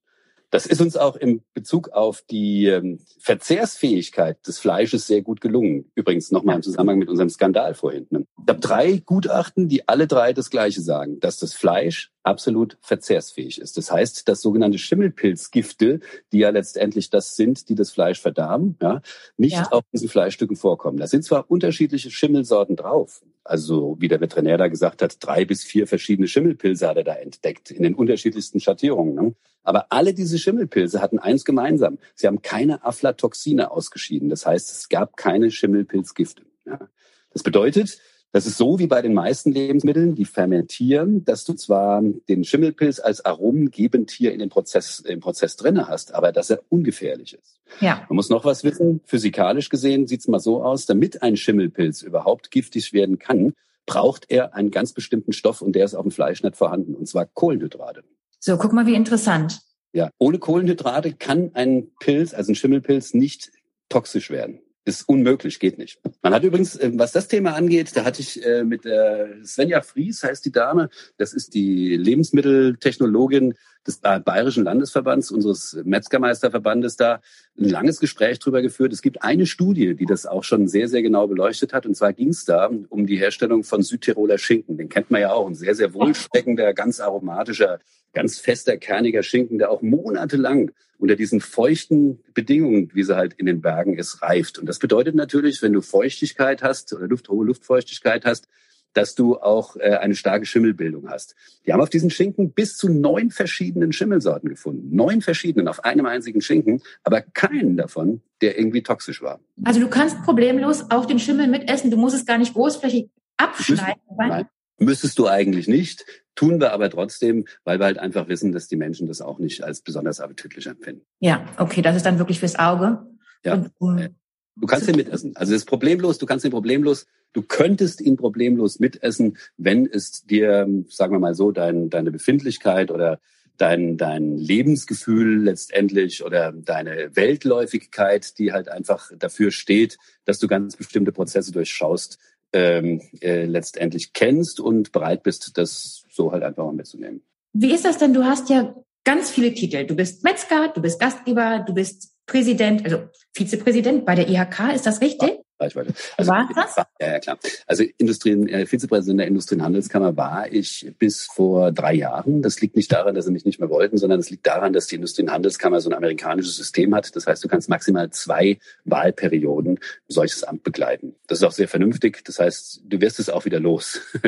[0.50, 5.90] Das ist uns auch im Bezug auf die ähm, Verzehrsfähigkeit des Fleisches sehr gut gelungen.
[5.94, 8.06] Übrigens nochmal im Zusammenhang mit unserem Skandal vorhin.
[8.10, 8.26] Ne?
[8.42, 13.60] Ich habe drei Gutachten, die alle drei das Gleiche sagen, dass das Fleisch absolut verzehrsfähig
[13.60, 13.76] ist.
[13.76, 16.00] Das heißt, dass sogenannte Schimmelpilzgifte,
[16.32, 19.00] die ja letztendlich das sind, die das Fleisch verdarben, ja,
[19.36, 19.68] nicht ja.
[19.70, 20.98] auf diesen Fleischstücken vorkommen.
[20.98, 25.62] Da sind zwar unterschiedliche Schimmelsorten drauf, also wie der Veterinär da gesagt hat, drei bis
[25.62, 29.14] vier verschiedene Schimmelpilze hat er da entdeckt in den unterschiedlichsten Schattierungen.
[29.14, 29.34] Ne?
[29.62, 31.98] Aber alle diese Schimmelpilze hatten eins gemeinsam.
[32.14, 34.28] Sie haben keine Aflatoxine ausgeschieden.
[34.28, 36.42] Das heißt, es gab keine Schimmelpilzgifte.
[36.66, 36.88] Ja.
[37.32, 37.98] Das bedeutet,
[38.32, 43.00] das ist so wie bei den meisten Lebensmitteln, die fermentieren, dass du zwar den Schimmelpilz
[43.00, 47.60] als aromengebend hier in den Prozess, im Prozess drinne hast, aber dass er ungefährlich ist.
[47.80, 48.04] Ja.
[48.08, 49.00] Man muss noch was wissen.
[49.04, 53.54] Physikalisch gesehen sieht es mal so aus, damit ein Schimmelpilz überhaupt giftig werden kann,
[53.86, 57.06] braucht er einen ganz bestimmten Stoff und der ist auf dem Fleisch nicht vorhanden, und
[57.08, 58.02] zwar Kohlenhydrate.
[58.38, 59.60] So, guck mal, wie interessant.
[59.92, 63.50] Ja, ohne Kohlenhydrate kann ein Pilz, also ein Schimmelpilz, nicht
[63.88, 66.00] toxisch werden ist unmöglich, geht nicht.
[66.22, 69.82] Man hat übrigens, äh, was das Thema angeht, da hatte ich äh, mit der Svenja
[69.82, 73.54] Fries, heißt die Dame, das ist die Lebensmitteltechnologin
[73.86, 77.20] des Bayerischen Landesverbands, unseres Metzgermeisterverbandes da,
[77.58, 78.92] ein langes Gespräch drüber geführt.
[78.92, 81.86] Es gibt eine Studie, die das auch schon sehr, sehr genau beleuchtet hat.
[81.86, 84.76] Und zwar ging es da um die Herstellung von Südtiroler Schinken.
[84.76, 87.80] Den kennt man ja auch, ein sehr, sehr wohlschmeckender, ganz aromatischer,
[88.12, 93.46] ganz fester, kerniger Schinken, der auch monatelang unter diesen feuchten Bedingungen, wie sie halt in
[93.46, 94.58] den Bergen ist, reift.
[94.58, 98.48] Und das bedeutet natürlich, wenn du Feuchtigkeit hast oder Luft, hohe Luftfeuchtigkeit hast,
[98.96, 101.34] dass du auch äh, eine starke Schimmelbildung hast.
[101.66, 104.96] Die haben auf diesen Schinken bis zu neun verschiedenen Schimmelsorten gefunden.
[104.96, 109.38] Neun verschiedenen auf einem einzigen Schinken, aber keinen davon, der irgendwie toxisch war.
[109.64, 111.90] Also du kannst problemlos auch den Schimmel mitessen.
[111.90, 114.00] Du musst es gar nicht großflächig abschneiden.
[114.16, 114.46] Nein,
[114.78, 116.06] müsstest du eigentlich nicht.
[116.34, 119.62] Tun wir aber trotzdem, weil wir halt einfach wissen, dass die Menschen das auch nicht
[119.62, 121.02] als besonders appetitlich empfinden.
[121.20, 123.06] Ja, okay, das ist dann wirklich fürs Auge.
[123.44, 123.54] Ja.
[123.54, 124.08] Und, um,
[124.56, 125.36] du kannst den mitessen.
[125.36, 130.24] Also das ist problemlos, du kannst den problemlos, du könntest ihn problemlos mitessen, wenn es
[130.24, 133.20] dir, sagen wir mal so, dein, deine Befindlichkeit oder
[133.58, 140.76] dein, dein Lebensgefühl letztendlich oder deine Weltläufigkeit, die halt einfach dafür steht, dass du ganz
[140.76, 142.18] bestimmte Prozesse durchschaust,
[142.54, 147.22] ähm, äh, letztendlich kennst und bereit bist, das so halt einfach mal mitzunehmen.
[147.52, 148.14] Wie ist das denn?
[148.14, 149.84] Du hast ja ganz viele Titel.
[149.84, 154.86] Du bist Metzger, du bist Gastgeber, du bist Präsident, also Vizepräsident bei der IHK, ist
[154.86, 155.45] das richtig?
[155.58, 155.94] Reichweite.
[156.16, 156.76] Also, war das?
[156.76, 157.38] Ja, ja, klar.
[157.66, 162.42] Also Industrien, äh, Vizepräsident der Industrie- und Handelskammer war ich bis vor drei Jahren.
[162.42, 164.86] Das liegt nicht daran, dass sie mich nicht mehr wollten, sondern es liegt daran, dass
[164.86, 167.14] die Industrie- und Handelskammer so ein amerikanisches System hat.
[167.16, 171.14] Das heißt, du kannst maximal zwei Wahlperioden solches Amt begleiten.
[171.26, 172.24] Das ist auch sehr vernünftig.
[172.24, 174.00] Das heißt, du wirst es auch wieder los.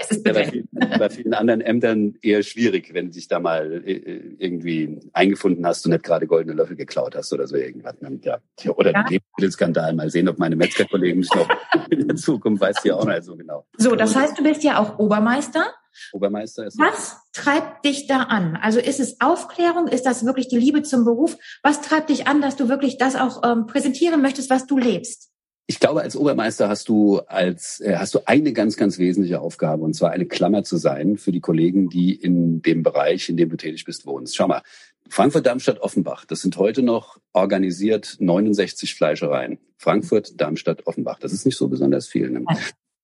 [0.00, 3.38] es ist ja, bei, vielen, bei vielen anderen Ämtern eher schwierig, wenn du dich da
[3.38, 7.94] mal äh, irgendwie eingefunden hast und nicht gerade goldene Löffel geklaut hast oder so irgendwas.
[8.22, 8.40] Ja.
[8.76, 9.06] Oder ja.
[9.08, 11.46] Lebensmittelskandal Mal sehen, ob meine Metzgerkollegen mich noch
[11.90, 13.66] in der Zukunft weiß ja auch nicht so genau.
[13.76, 15.66] So, das heißt, du bist ja auch Obermeister.
[16.12, 16.78] Obermeister ist.
[16.78, 18.56] Was treibt dich da an?
[18.56, 19.88] Also ist es Aufklärung?
[19.88, 21.36] Ist das wirklich die Liebe zum Beruf?
[21.62, 25.28] Was treibt dich an, dass du wirklich das auch ähm, präsentieren möchtest, was du lebst?
[25.66, 29.84] Ich glaube, als Obermeister hast du als äh, hast du eine ganz ganz wesentliche Aufgabe
[29.84, 33.50] und zwar eine Klammer zu sein für die Kollegen, die in dem Bereich, in dem
[33.50, 34.34] du tätig bist, wohnst.
[34.34, 34.62] Schau mal,
[35.10, 39.58] Frankfurt, Darmstadt, Offenbach, das sind heute noch organisiert 69 Fleischereien.
[39.76, 41.18] Frankfurt, Darmstadt, Offenbach.
[41.18, 42.30] Das ist nicht so besonders viel.
[42.30, 42.44] Ne?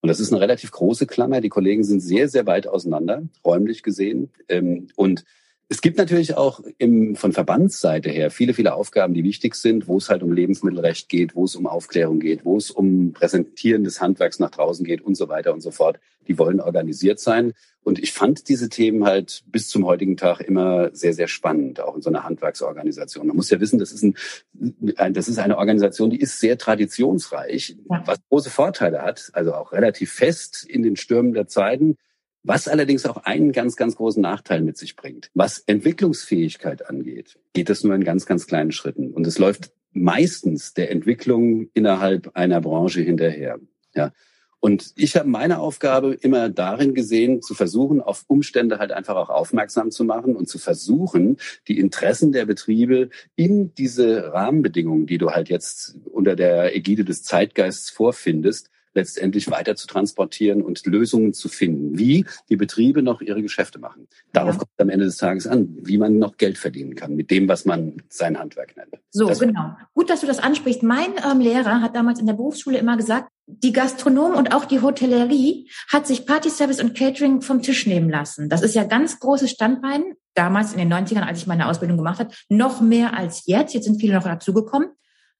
[0.01, 1.41] Und das ist eine relativ große Klammer.
[1.41, 4.31] Die Kollegen sind sehr, sehr weit auseinander, räumlich gesehen.
[4.47, 5.25] Ähm, und
[5.69, 9.97] es gibt natürlich auch im, von Verbandsseite her viele, viele Aufgaben, die wichtig sind, wo
[9.97, 13.99] es halt um Lebensmittelrecht geht, wo es um Aufklärung geht, wo es um Präsentieren des
[13.99, 15.99] Handwerks nach draußen geht und so weiter und so fort.
[16.29, 17.53] Die wollen organisiert sein.
[17.83, 21.95] Und ich fand diese Themen halt bis zum heutigen Tag immer sehr, sehr spannend, auch
[21.95, 23.27] in so einer Handwerksorganisation.
[23.27, 24.15] Man muss ja wissen, das ist, ein,
[25.13, 30.13] das ist eine Organisation, die ist sehr traditionsreich, was große Vorteile hat, also auch relativ
[30.13, 31.97] fest in den Stürmen der Zeiten
[32.43, 35.29] was allerdings auch einen ganz, ganz großen Nachteil mit sich bringt.
[35.33, 39.11] Was Entwicklungsfähigkeit angeht, geht es nur in ganz, ganz kleinen Schritten.
[39.13, 43.59] Und es läuft meistens der Entwicklung innerhalb einer Branche hinterher.
[43.95, 44.13] Ja.
[44.59, 49.29] Und ich habe meine Aufgabe immer darin gesehen, zu versuchen, auf Umstände halt einfach auch
[49.29, 55.31] aufmerksam zu machen und zu versuchen, die Interessen der Betriebe in diese Rahmenbedingungen, die du
[55.31, 61.47] halt jetzt unter der Ägide des Zeitgeists vorfindest, letztendlich weiter zu transportieren und Lösungen zu
[61.47, 64.07] finden, wie die Betriebe noch ihre Geschäfte machen.
[64.33, 64.59] Darauf ja.
[64.59, 67.47] kommt es am Ende des Tages an, wie man noch Geld verdienen kann mit dem,
[67.47, 68.95] was man sein Handwerk nennt.
[69.11, 69.75] So, das genau.
[69.93, 70.83] Gut, dass du das ansprichst.
[70.83, 74.81] Mein ähm, Lehrer hat damals in der Berufsschule immer gesagt, die Gastronomen und auch die
[74.81, 78.49] Hotellerie hat sich Party Service und Catering vom Tisch nehmen lassen.
[78.49, 80.03] Das ist ja ganz großes Standbein.
[80.33, 83.73] Damals in den 90ern, als ich meine Ausbildung gemacht habe, noch mehr als jetzt.
[83.73, 84.89] Jetzt sind viele noch dazugekommen.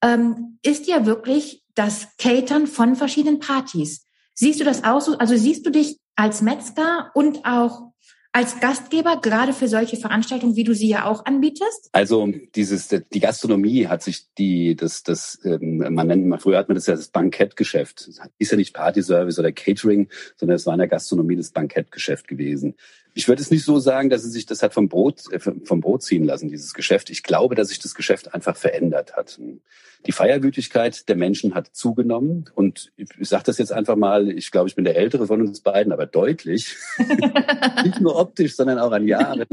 [0.02, 4.04] Ähm, ist ja wirklich das Catern von verschiedenen Partys.
[4.34, 5.16] Siehst du das auch so?
[5.18, 7.92] Also siehst du dich als Metzger und auch
[8.32, 11.88] als Gastgeber gerade für solche Veranstaltungen, wie du sie ja auch anbietest?
[11.92, 16.68] Also dieses die Gastronomie hat sich die das das ähm, man nennt man früher hat
[16.68, 18.08] man das ja das Bankettgeschäft.
[18.38, 22.74] Ist ja nicht Partyservice oder Catering, sondern es war in der Gastronomie das Bankettgeschäft gewesen.
[23.18, 25.80] Ich würde es nicht so sagen, dass es sich das hat vom Brot, äh, vom
[25.80, 27.10] Brot ziehen lassen, dieses Geschäft.
[27.10, 29.40] Ich glaube, dass sich das Geschäft einfach verändert hat.
[30.06, 32.48] Die Feierwütigkeit der Menschen hat zugenommen.
[32.54, 35.62] Und ich, sage das jetzt einfach mal, ich glaube, ich bin der Ältere von uns
[35.62, 36.76] beiden, aber deutlich.
[37.84, 39.46] nicht nur optisch, sondern auch an Jahren.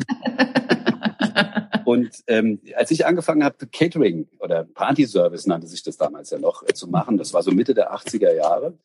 [1.85, 6.37] Und ähm, als ich angefangen habe, Catering oder Party Service nannte sich das damals ja
[6.37, 8.77] noch, äh, zu machen, das war so Mitte der 80er Jahre,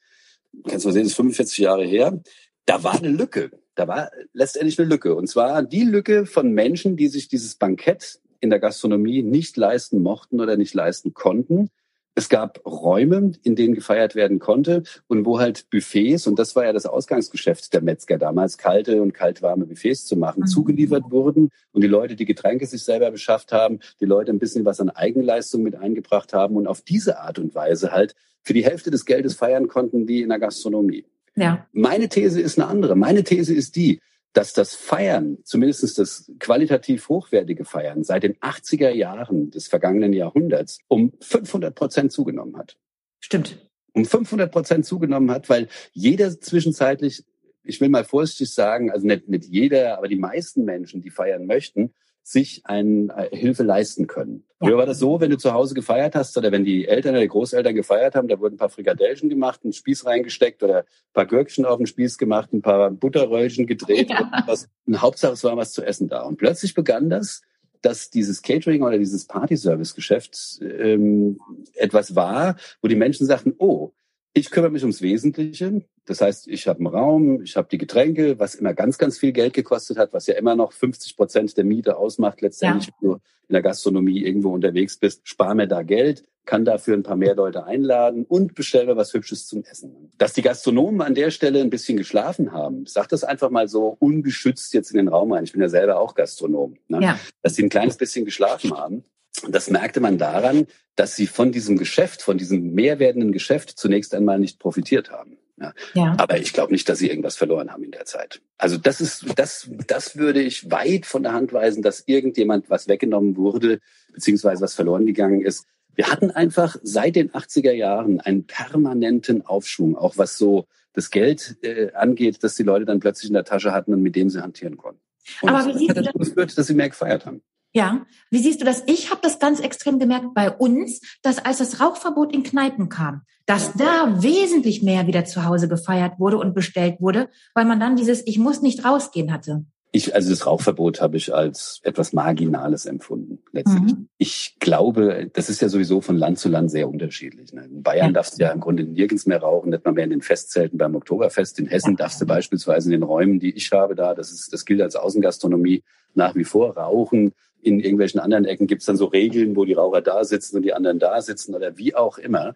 [0.67, 2.19] kannst du mal sehen, das ist 45 Jahre her,
[2.65, 3.51] da war eine Lücke.
[3.81, 5.15] Da war letztendlich eine Lücke.
[5.15, 10.03] Und zwar die Lücke von Menschen, die sich dieses Bankett in der Gastronomie nicht leisten
[10.03, 11.71] mochten oder nicht leisten konnten.
[12.15, 16.67] Es gab Räume, in denen gefeiert werden konnte und wo halt Buffets, und das war
[16.67, 20.49] ja das Ausgangsgeschäft der Metzger damals, kalte und kaltwarme Buffets zu machen, mhm.
[20.49, 24.67] zugeliefert wurden und die Leute die Getränke sich selber beschafft haben, die Leute ein bisschen
[24.67, 28.65] was an Eigenleistung mit eingebracht haben und auf diese Art und Weise halt für die
[28.65, 31.07] Hälfte des Geldes feiern konnten wie in der Gastronomie.
[31.37, 31.67] Ja.
[31.73, 32.97] Meine These ist eine andere.
[32.97, 34.01] Meine These ist die,
[34.33, 40.79] dass das Feiern, zumindest das qualitativ hochwertige Feiern, seit den 80er Jahren des vergangenen Jahrhunderts
[40.89, 42.77] um 500 Prozent zugenommen hat.
[43.19, 43.59] Stimmt.
[43.93, 47.25] Um 500 Prozent zugenommen hat, weil jeder zwischenzeitlich,
[47.65, 51.47] ich will mal vorsichtig sagen, also nicht, nicht jeder, aber die meisten Menschen, die feiern
[51.47, 54.45] möchten, sich eine äh, Hilfe leisten können.
[54.59, 57.23] Früher war das so, wenn du zu Hause gefeiert hast oder wenn die Eltern oder
[57.23, 61.13] die Großeltern gefeiert haben, da wurden ein paar Frikadellchen gemacht, ein Spieß reingesteckt oder ein
[61.15, 64.11] paar Gürkchen auf den Spieß gemacht, ein paar Butterröllchen gedreht.
[64.11, 64.21] Ja.
[64.21, 64.69] Und, was.
[64.87, 66.23] und Hauptsache es war was zu essen da.
[66.23, 67.41] Und plötzlich begann das,
[67.81, 71.41] dass dieses Catering oder dieses Party-Service-Geschäft ähm,
[71.75, 73.93] etwas war, wo die Menschen sagten, oh,
[74.35, 75.83] ich kümmere mich ums Wesentliche.
[76.11, 79.31] Das heißt, ich habe einen Raum, ich habe die Getränke, was immer ganz, ganz viel
[79.31, 82.95] Geld gekostet hat, was ja immer noch 50 Prozent der Miete ausmacht, letztendlich, ja.
[82.99, 87.05] wenn du in der Gastronomie irgendwo unterwegs bist, spar mir da Geld, kann dafür ein
[87.05, 90.11] paar mehr Leute einladen und bestelle was Hübsches zum Essen.
[90.19, 93.97] Dass die Gastronomen an der Stelle ein bisschen geschlafen haben, sag das einfach mal so
[94.01, 95.45] ungeschützt jetzt in den Raum rein.
[95.45, 96.77] Ich bin ja selber auch Gastronom.
[96.89, 97.03] Ne?
[97.03, 97.21] Ja.
[97.43, 99.05] Dass sie ein kleines bisschen geschlafen haben.
[99.49, 104.13] Das merkte man daran, dass sie von diesem Geschäft, von diesem mehr werdenden Geschäft zunächst
[104.13, 105.39] einmal nicht profitiert haben.
[105.61, 105.73] Ja.
[105.95, 106.15] ja.
[106.19, 108.41] Aber ich glaube nicht, dass sie irgendwas verloren haben in der Zeit.
[108.59, 112.89] Also das ist, das, das würde ich weit von der Hand weisen, dass irgendjemand was
[112.89, 113.81] weggenommen wurde,
[114.13, 115.67] beziehungsweise was verloren gegangen ist.
[115.95, 121.57] Wir hatten einfach seit den 80er Jahren einen permanenten Aufschwung, auch was so das Geld
[121.63, 124.43] äh, angeht, dass die Leute dann plötzlich in der Tasche hatten und mit dem sie
[124.43, 125.01] hantieren konnten.
[125.43, 126.13] Und Aber wie siehst du das?
[126.13, 127.43] geführt, dass sie mehr gefeiert haben.
[127.73, 128.83] Ja, wie siehst du das?
[128.87, 133.23] Ich habe das ganz extrem gemerkt bei uns, dass als das Rauchverbot in Kneipen kam,
[133.47, 137.97] dass da wesentlich mehr wieder zu Hause gefeiert wurde und bestellt wurde, weil man dann
[137.97, 139.65] dieses Ich muss nicht rausgehen hatte.
[139.93, 143.81] Ich, also das Rauchverbot habe ich als etwas Marginales empfunden, letztlich.
[143.81, 144.09] Mhm.
[144.19, 147.53] Ich glaube, das ist ja sowieso von Land zu Land sehr unterschiedlich.
[147.53, 147.65] Ne?
[147.65, 148.13] In Bayern ja.
[148.13, 150.95] darfst du ja im Grunde nirgends mehr rauchen, nicht mal mehr in den Festzelten beim
[150.95, 151.59] Oktoberfest.
[151.59, 154.65] In Hessen darfst du beispielsweise in den Räumen, die ich habe da, das ist, das
[154.65, 155.83] gilt als Außengastronomie,
[156.15, 157.33] nach wie vor rauchen.
[157.63, 160.63] In irgendwelchen anderen Ecken gibt es dann so Regeln, wo die Raucher da sitzen und
[160.63, 162.55] die anderen da sitzen oder wie auch immer.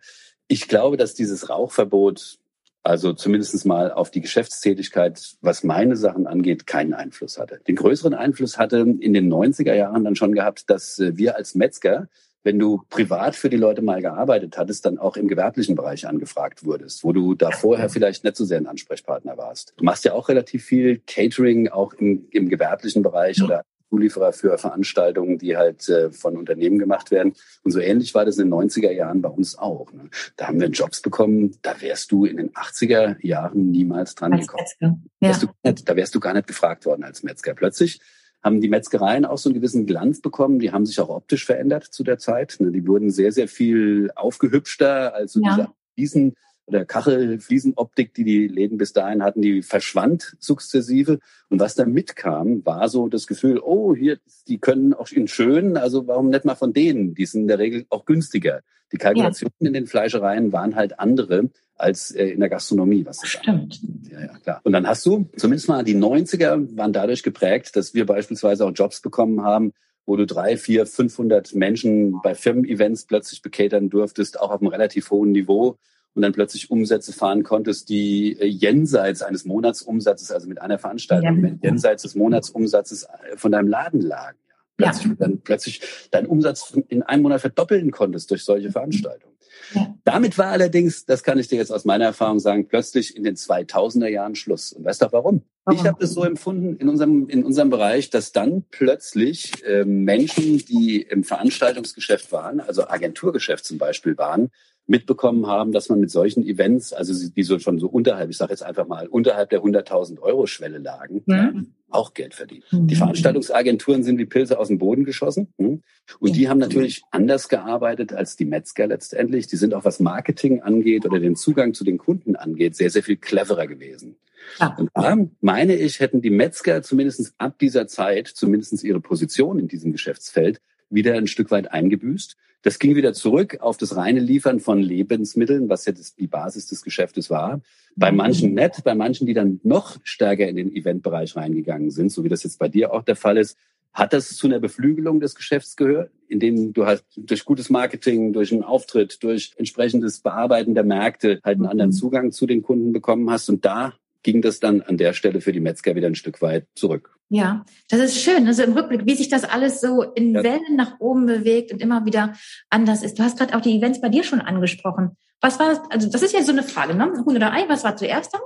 [0.48, 2.38] Ich glaube, dass dieses Rauchverbot
[2.84, 7.60] also zumindest mal auf die Geschäftstätigkeit, was meine Sachen angeht, keinen Einfluss hatte.
[7.66, 11.54] Den größeren Einfluss hatte in den 90er Jahren dann schon gehabt, dass äh, wir als
[11.54, 12.08] Metzger,
[12.42, 16.66] wenn du privat für die Leute mal gearbeitet hattest, dann auch im gewerblichen Bereich angefragt
[16.66, 19.72] wurdest, wo du da vorher vielleicht nicht so sehr ein Ansprechpartner warst.
[19.78, 23.64] Du machst ja auch relativ viel Catering, auch im, im gewerblichen Bereich oder
[23.94, 27.34] Zulieferer für Veranstaltungen, die halt äh, von Unternehmen gemacht werden.
[27.62, 29.92] Und so ähnlich war das in den 90er Jahren bei uns auch.
[29.92, 30.08] Ne?
[30.36, 34.46] Da haben wir Jobs bekommen, da wärst du in den 80er Jahren niemals dran als
[34.46, 34.66] gekommen.
[34.80, 34.96] Ja.
[35.20, 37.54] Wärst nicht, da wärst du gar nicht gefragt worden als Metzger.
[37.54, 38.00] Plötzlich
[38.42, 40.58] haben die Metzgereien auch so einen gewissen Glanz bekommen.
[40.58, 42.56] Die haben sich auch optisch verändert zu der Zeit.
[42.58, 42.72] Ne?
[42.72, 45.14] Die wurden sehr, sehr viel aufgehübschter.
[45.14, 45.54] Also ja.
[45.54, 46.34] diese Wiesen
[46.66, 51.18] oder Kachelfliesenoptik, die die Läden bis dahin hatten, die verschwand sukzessive.
[51.48, 55.76] Und was da mitkam, war so das Gefühl, oh, hier, die können auch in schön,
[55.76, 57.14] also warum nicht mal von denen?
[57.14, 58.60] Die sind in der Regel auch günstiger.
[58.92, 59.66] Die Kalkulationen ja.
[59.68, 63.04] in den Fleischereien waren halt andere als äh, in der Gastronomie.
[63.04, 63.80] Was das Stimmt.
[64.10, 64.60] Ja, ja, klar.
[64.62, 68.72] Und dann hast du, zumindest mal die 90er waren dadurch geprägt, dass wir beispielsweise auch
[68.74, 69.72] Jobs bekommen haben,
[70.06, 75.10] wo du drei, vier, 500 Menschen bei Firmen-Events plötzlich bekatern durftest, auch auf einem relativ
[75.10, 75.78] hohen Niveau
[76.14, 81.44] und dann plötzlich Umsätze fahren konntest, die äh, jenseits eines Monatsumsatzes, also mit einer Veranstaltung,
[81.44, 81.50] ja.
[81.62, 84.38] jenseits des Monatsumsatzes äh, von deinem Laden lagen.
[84.76, 85.14] Plötzlich, ja.
[85.18, 89.34] dann plötzlich deinen Umsatz in einem Monat verdoppeln konntest durch solche Veranstaltungen.
[89.72, 89.94] Ja.
[90.04, 93.36] Damit war allerdings, das kann ich dir jetzt aus meiner Erfahrung sagen, plötzlich in den
[93.36, 94.72] 2000er Jahren Schluss.
[94.72, 95.42] Und weißt du warum?
[95.64, 95.78] warum?
[95.78, 100.58] Ich habe das so empfunden in unserem, in unserem Bereich, dass dann plötzlich äh, Menschen,
[100.58, 104.50] die im Veranstaltungsgeschäft waren, also Agenturgeschäft zum Beispiel waren,
[104.86, 108.52] mitbekommen haben, dass man mit solchen Events, also die so schon so unterhalb, ich sage
[108.52, 111.72] jetzt einfach mal, unterhalb der 100.000 Euro Schwelle lagen, mhm.
[111.88, 112.64] auch Geld verdient.
[112.70, 112.88] Mhm.
[112.88, 115.48] Die Veranstaltungsagenturen sind wie Pilze aus dem Boden geschossen.
[115.56, 115.82] Mhm.
[116.20, 119.46] Und die haben natürlich anders gearbeitet als die Metzger letztendlich.
[119.46, 123.02] Die sind auch was Marketing angeht oder den Zugang zu den Kunden angeht, sehr, sehr
[123.02, 124.16] viel cleverer gewesen.
[124.60, 124.76] Ja.
[124.78, 129.68] Und da meine ich, hätten die Metzger zumindest ab dieser Zeit, zumindest ihre Position in
[129.68, 130.60] diesem Geschäftsfeld,
[130.94, 132.36] wieder ein Stück weit eingebüßt.
[132.62, 136.66] Das ging wieder zurück auf das reine Liefern von Lebensmitteln, was ja das, die Basis
[136.66, 137.60] des Geschäftes war.
[137.94, 142.24] Bei manchen nett, bei manchen, die dann noch stärker in den Eventbereich reingegangen sind, so
[142.24, 143.58] wie das jetzt bei dir auch der Fall ist,
[143.92, 148.50] hat das zu einer Beflügelung des Geschäfts gehört, indem du halt durch gutes Marketing, durch
[148.50, 151.94] einen Auftritt, durch entsprechendes Bearbeiten der Märkte halt einen anderen mhm.
[151.94, 153.48] Zugang zu den Kunden bekommen hast.
[153.48, 156.66] Und da ging das dann an der Stelle für die Metzger wieder ein Stück weit
[156.74, 157.16] zurück.
[157.28, 158.46] Ja, das ist schön.
[158.46, 160.42] Also im Rückblick, wie sich das alles so in ja.
[160.42, 162.34] Wellen nach oben bewegt und immer wieder
[162.70, 163.18] anders ist.
[163.18, 165.16] Du hast gerade auch die Events bei dir schon angesprochen.
[165.40, 165.80] Was war das?
[165.90, 167.12] Also das ist ja so eine Frage, ne?
[167.24, 168.40] Huhn oder Ei, was war zuerst dann?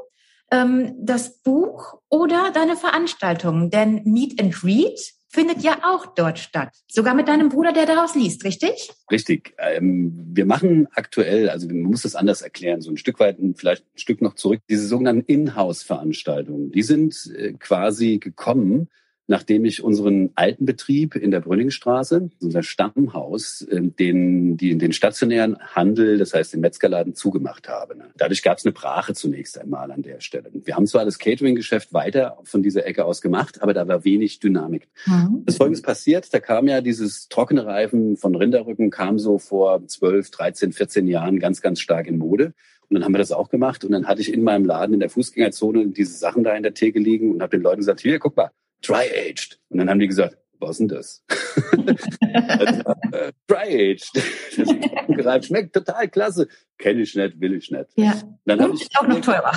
[0.50, 3.70] Ähm, das Buch oder deine Veranstaltung?
[3.70, 6.70] Denn Meet and Read findet ja auch dort statt.
[6.86, 8.90] Sogar mit deinem Bruder, der daraus liest, richtig?
[9.10, 9.54] Richtig.
[9.58, 13.84] Ähm, wir machen aktuell, also man muss das anders erklären, so ein Stück weit, vielleicht
[13.84, 18.88] ein Stück noch zurück, diese sogenannten Inhouse-Veranstaltungen, die sind äh, quasi gekommen
[19.28, 25.58] nachdem ich unseren alten Betrieb in der Brünningstraße, unser Stammhaus, äh, den, die, den stationären
[25.58, 27.96] Handel, das heißt den Metzgerladen, zugemacht habe.
[27.96, 28.06] Ne?
[28.16, 30.50] Dadurch gab es eine Brache zunächst einmal an der Stelle.
[30.52, 34.40] Wir haben zwar das Catering-Geschäft weiter von dieser Ecke aus gemacht, aber da war wenig
[34.40, 34.88] Dynamik.
[35.06, 35.42] Mhm.
[35.44, 40.30] Das Folgendes passiert, da kam ja dieses trockene Reifen von Rinderrücken, kam so vor 12,
[40.30, 42.54] 13, 14 Jahren ganz, ganz stark in Mode.
[42.88, 43.84] Und dann haben wir das auch gemacht.
[43.84, 46.72] Und dann hatte ich in meinem Laden in der Fußgängerzone diese Sachen da in der
[46.72, 48.50] Theke liegen und habe den Leuten gesagt, hier, guck mal,
[48.82, 49.58] dry-aged.
[49.68, 51.24] Und dann haben die gesagt, was denn das?
[52.48, 55.44] also, äh, Dry Aged.
[55.44, 56.48] Schmeckt total klasse.
[56.78, 57.86] Kenne ich nicht, will ich nicht.
[57.96, 58.20] Ja.
[58.44, 59.52] Dann und ich, auch noch teurer.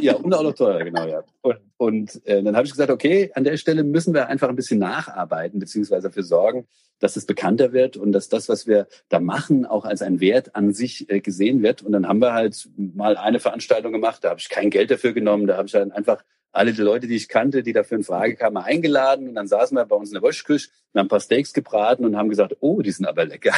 [0.00, 1.22] Ja, und auch noch teurer, genau, ja.
[1.42, 4.56] Und, und äh, dann habe ich gesagt, okay, an der Stelle müssen wir einfach ein
[4.56, 6.66] bisschen nacharbeiten, beziehungsweise dafür sorgen,
[6.98, 10.54] dass es bekannter wird und dass das, was wir da machen, auch als ein Wert
[10.54, 11.82] an sich äh, gesehen wird.
[11.82, 15.12] Und dann haben wir halt mal eine Veranstaltung gemacht, da habe ich kein Geld dafür
[15.12, 18.04] genommen, da habe ich dann einfach alle die Leute, die ich kannte, die dafür in
[18.04, 19.28] Frage kamen, eingeladen.
[19.28, 22.04] Und dann saßen wir bei uns in der Wäschküche und haben ein paar Steaks gebraten
[22.04, 23.54] und haben gesagt, oh, die sind aber lecker.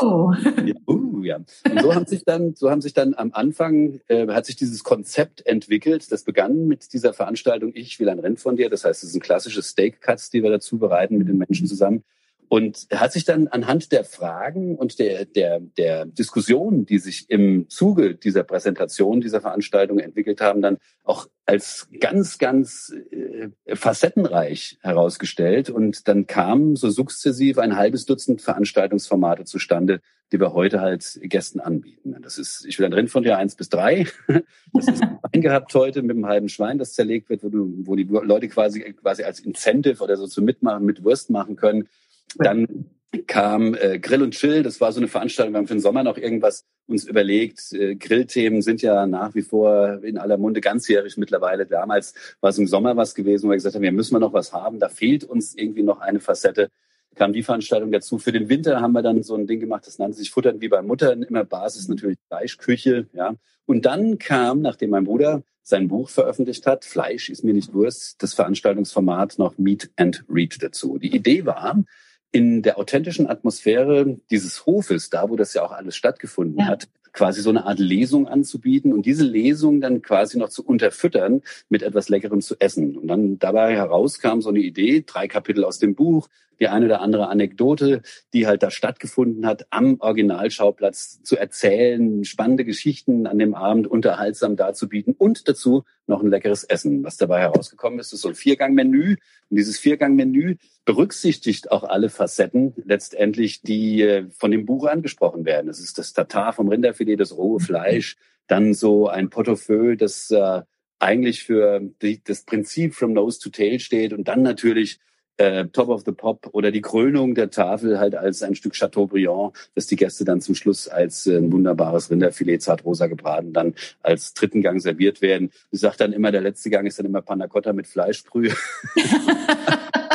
[0.00, 0.32] Oh.
[0.64, 1.36] ja, uh, ja.
[1.36, 4.84] Und so haben sich dann, so haben sich dann am Anfang, äh, hat sich dieses
[4.84, 6.10] Konzept entwickelt.
[6.12, 8.70] Das begann mit dieser Veranstaltung Ich will ein Rennen von dir.
[8.70, 12.04] Das heißt, es sind klassische Steak-Cuts, die wir dazu bereiten mit den Menschen zusammen.
[12.52, 17.70] Und hat sich dann anhand der Fragen und der, der, der Diskussionen, die sich im
[17.70, 25.70] Zuge dieser Präsentation, dieser Veranstaltung entwickelt haben, dann auch als ganz, ganz äh, facettenreich herausgestellt.
[25.70, 31.58] Und dann kamen so sukzessiv ein halbes Dutzend Veranstaltungsformate zustande, die wir heute halt Gästen
[31.58, 32.14] anbieten.
[32.20, 34.06] Das ist, ich will dann drin von dir eins bis drei.
[34.74, 38.04] Das ist eingehabt heute mit einem halben Schwein, das zerlegt wird, wo, du, wo die
[38.04, 41.88] Leute quasi, quasi als Incentive oder so zum Mitmachen mit Wurst machen können.
[42.36, 42.90] Dann
[43.26, 46.02] kam äh, Grill und Chill, das war so eine Veranstaltung, wir haben für den Sommer
[46.02, 47.72] noch irgendwas uns überlegt.
[47.72, 51.66] Äh, Grillthemen sind ja nach wie vor in aller Munde ganzjährig mittlerweile.
[51.66, 54.32] Damals war es im Sommer was gewesen, wo wir gesagt haben, wir müssen wir noch
[54.32, 56.68] was haben, da fehlt uns irgendwie noch eine Facette.
[57.14, 58.18] Kam die Veranstaltung dazu.
[58.18, 60.68] Für den Winter haben wir dann so ein Ding gemacht, das nannte sich Futtern wie
[60.68, 63.34] bei Muttern, immer Basis natürlich Fleischküche, ja.
[63.66, 68.22] Und dann kam, nachdem mein Bruder sein Buch veröffentlicht hat, Fleisch ist mir nicht Wurst,
[68.22, 70.98] das Veranstaltungsformat noch Meet and Read dazu.
[70.98, 71.84] Die Idee war,
[72.32, 76.66] in der authentischen Atmosphäre dieses Hofes, da wo das ja auch alles stattgefunden ja.
[76.66, 81.42] hat, quasi so eine Art Lesung anzubieten und diese Lesung dann quasi noch zu unterfüttern
[81.68, 82.96] mit etwas Leckerem zu essen.
[82.96, 87.00] Und dann dabei herauskam so eine Idee, drei Kapitel aus dem Buch, die eine oder
[87.00, 93.54] andere Anekdote, die halt da stattgefunden hat, am Originalschauplatz zu erzählen, spannende Geschichten an dem
[93.54, 97.04] Abend unterhaltsam darzubieten und dazu noch ein leckeres Essen.
[97.04, 99.16] Was dabei herausgekommen ist, ist so ein Viergang-Menü.
[99.50, 105.68] Und dieses Viergang-Menü berücksichtigt auch alle Facetten letztendlich, die äh, von dem Buch angesprochen werden.
[105.68, 110.62] Es ist das Tatar vom Rinderfilet, das rohe Fleisch, dann so ein Portefeuille, das äh,
[110.98, 115.00] eigentlich für die, das Prinzip from nose to tail steht und dann natürlich
[115.36, 119.54] äh, Top of the Pop oder die Krönung der Tafel halt als ein Stück Chateaubriand,
[119.74, 124.34] das die Gäste dann zum Schluss als äh, ein wunderbares Rinderfilet zartrosa gebraten dann als
[124.34, 125.50] dritten Gang serviert werden.
[125.70, 128.54] Ich sage dann immer, der letzte Gang ist dann immer Panna Cotta mit Fleischbrühe.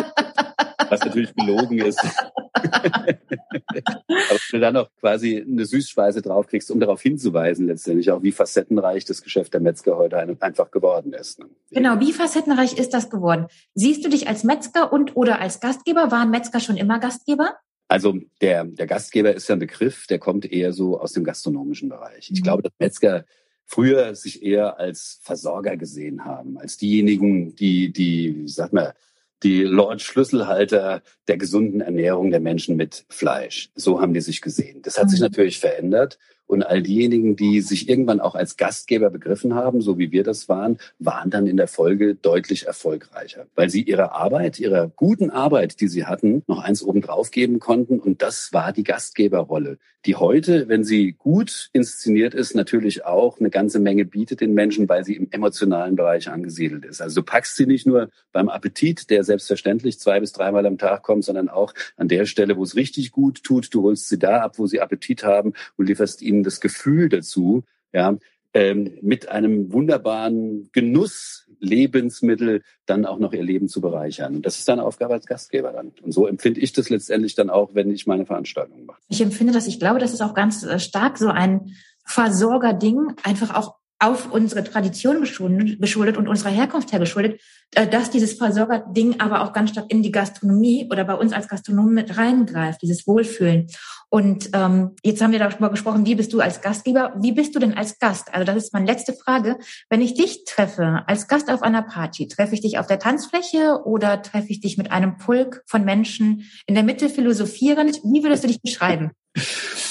[0.89, 2.03] Was natürlich gelogen ist.
[2.53, 9.05] Aber du dann noch quasi eine Süßspeise draufkriegst, um darauf hinzuweisen, letztendlich auch, wie facettenreich
[9.05, 11.39] das Geschäft der Metzger heute einfach geworden ist.
[11.39, 11.47] Ne?
[11.71, 13.47] Genau, wie facettenreich ist das geworden?
[13.73, 16.11] Siehst du dich als Metzger und oder als Gastgeber?
[16.11, 17.55] Waren Metzger schon immer Gastgeber?
[17.87, 21.89] Also der, der Gastgeber ist ja ein Begriff, der kommt eher so aus dem gastronomischen
[21.89, 22.29] Bereich.
[22.31, 22.43] Ich mhm.
[22.43, 23.25] glaube, dass Metzger
[23.65, 28.93] früher sich eher als Versorger gesehen haben, als diejenigen, die, die, wie sagt man,
[29.43, 33.69] die Lord Schlüsselhalter der gesunden Ernährung der Menschen mit Fleisch.
[33.75, 34.81] So haben die sich gesehen.
[34.81, 35.25] Das hat sich mhm.
[35.25, 36.17] natürlich verändert.
[36.47, 40.49] Und all diejenigen, die sich irgendwann auch als Gastgeber begriffen haben, so wie wir das
[40.49, 45.81] waren, waren dann in der Folge deutlich erfolgreicher, weil sie ihre Arbeit, ihrer guten Arbeit,
[45.81, 47.99] die sie hatten, noch eins obendrauf geben konnten.
[47.99, 53.49] Und das war die Gastgeberrolle, die heute, wenn sie gut inszeniert ist, natürlich auch eine
[53.49, 57.01] ganze Menge bietet den Menschen, weil sie im emotionalen Bereich angesiedelt ist.
[57.01, 61.03] Also du packst sie nicht nur beim Appetit, der selbstverständlich zwei bis dreimal am Tag
[61.03, 63.73] kommt, sondern auch an der Stelle, wo es richtig gut tut.
[63.73, 67.09] Du holst sie da ab, wo sie Appetit haben und lieferst ihnen ihnen das Gefühl
[67.09, 68.17] dazu, ja,
[68.53, 74.35] ähm, mit einem wunderbaren Genuss Lebensmittel dann auch noch ihr Leben zu bereichern.
[74.35, 75.91] Und das ist deine Aufgabe als Gastgeber dann.
[76.01, 78.99] Und so empfinde ich das letztendlich dann auch, wenn ich meine Veranstaltungen mache.
[79.09, 83.53] Ich empfinde das, ich glaube, das ist auch ganz äh, stark so ein Versorgerding, einfach
[83.55, 87.41] auch auf unsere Tradition geschuldet und unserer Herkunft her geschuldet,
[87.73, 91.47] äh, dass dieses Versorgerding aber auch ganz stark in die Gastronomie oder bei uns als
[91.47, 93.67] Gastronomen mit reingreift, dieses Wohlfühlen.
[94.09, 97.59] Und ähm, jetzt haben wir darüber gesprochen, wie bist du als Gastgeber, wie bist du
[97.59, 98.33] denn als Gast?
[98.33, 99.57] Also das ist meine letzte Frage.
[99.89, 103.81] Wenn ich dich treffe als Gast auf einer Party, treffe ich dich auf der Tanzfläche
[103.83, 107.99] oder treffe ich dich mit einem Pulk von Menschen in der Mitte philosophierend?
[108.03, 109.11] Wie würdest du dich beschreiben?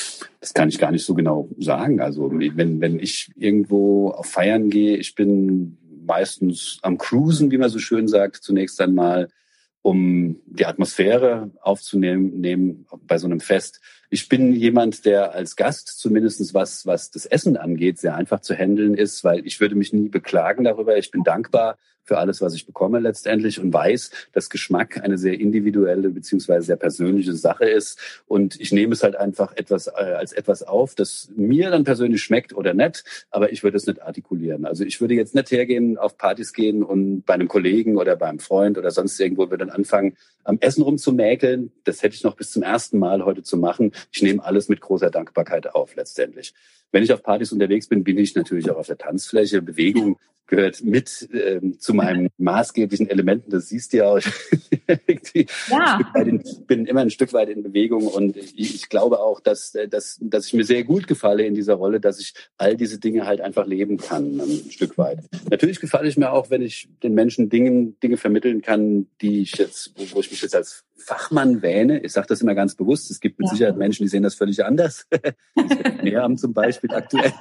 [0.47, 2.01] Das kann ich gar nicht so genau sagen.
[2.01, 5.77] Also wenn, wenn ich irgendwo auf Feiern gehe, ich bin
[6.07, 9.27] meistens am Cruisen, wie man so schön sagt, zunächst einmal,
[9.83, 13.81] um die Atmosphäre aufzunehmen nehmen bei so einem Fest.
[14.11, 18.55] Ich bin jemand, der als Gast zumindestens was, was das Essen angeht, sehr einfach zu
[18.55, 20.97] handeln ist, weil ich würde mich nie beklagen darüber.
[20.97, 21.77] Ich bin dankbar
[22.07, 26.77] für alles, was ich bekomme letztendlich und weiß, dass Geschmack eine sehr individuelle beziehungsweise sehr
[26.77, 27.99] persönliche Sache ist.
[28.27, 32.23] Und ich nehme es halt einfach etwas äh, als etwas auf, das mir dann persönlich
[32.23, 34.67] schmeckt oder nicht, aber ich würde es nicht artikulieren.
[34.67, 38.39] Also ich würde jetzt nicht hergehen, auf Partys gehen und bei einem Kollegen oder beim
[38.39, 41.73] Freund oder sonst irgendwo würde dann anfangen, am Essen rumzumäkeln.
[41.83, 43.91] Das hätte ich noch bis zum ersten Mal heute zu machen.
[44.13, 46.55] Ich nehme alles mit großer Dankbarkeit auf letztendlich.
[46.93, 49.63] Wenn ich auf Partys unterwegs bin, bin ich natürlich auch auf der Tanzfläche.
[49.63, 53.51] Bewegung gehört mit ähm, zu meinen maßgeblichen Elementen.
[53.51, 54.21] Das siehst du ja auch.
[55.69, 55.99] ja.
[56.15, 60.19] In, bin immer ein Stück weit in Bewegung und ich, ich, glaube auch, dass, dass,
[60.21, 63.41] dass ich mir sehr gut gefalle in dieser Rolle, dass ich all diese Dinge halt
[63.41, 65.19] einfach leben kann, ein Stück weit.
[65.51, 69.57] Natürlich gefalle ich mir auch, wenn ich den Menschen Dingen, Dinge vermitteln kann, die ich
[69.57, 72.01] jetzt, wo, ich mich jetzt als Fachmann wähne.
[72.03, 73.11] Ich sage das immer ganz bewusst.
[73.11, 73.53] Es gibt mit ja.
[73.55, 75.07] Sicherheit Menschen, die sehen das völlig anders.
[76.03, 77.33] Mehr haben zum Beispiel aktuell.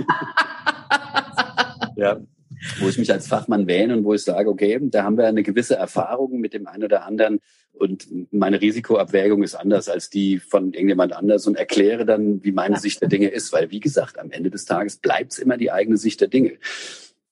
[1.96, 2.20] ja,
[2.80, 5.44] wo ich mich als Fachmann wähne und wo ich sage, okay, da haben wir eine
[5.44, 7.40] gewisse Erfahrung mit dem einen oder anderen
[7.78, 12.80] und meine Risikoabwägung ist anders als die von irgendjemand anders und erkläre dann, wie meine
[12.80, 15.72] Sicht der Dinge ist, weil wie gesagt, am Ende des Tages bleibt es immer die
[15.72, 16.54] eigene Sicht der Dinge.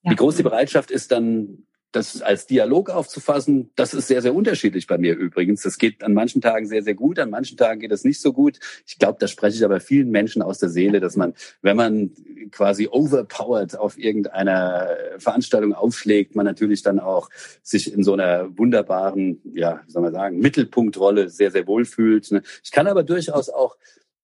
[0.04, 1.66] Wie groß die Bereitschaft ist, dann
[1.96, 5.62] das als Dialog aufzufassen, das ist sehr, sehr unterschiedlich bei mir übrigens.
[5.62, 8.34] Das geht an manchen Tagen sehr, sehr gut, an manchen Tagen geht das nicht so
[8.34, 8.60] gut.
[8.86, 12.12] Ich glaube, da spreche ich aber vielen Menschen aus der Seele, dass man, wenn man
[12.52, 17.30] quasi overpowered auf irgendeiner Veranstaltung aufschlägt, man natürlich dann auch
[17.62, 22.32] sich in so einer wunderbaren, ja, wie soll man sagen, Mittelpunktrolle sehr, sehr wohl fühlt.
[22.32, 22.42] Ne?
[22.64, 23.78] Ich kann aber durchaus auch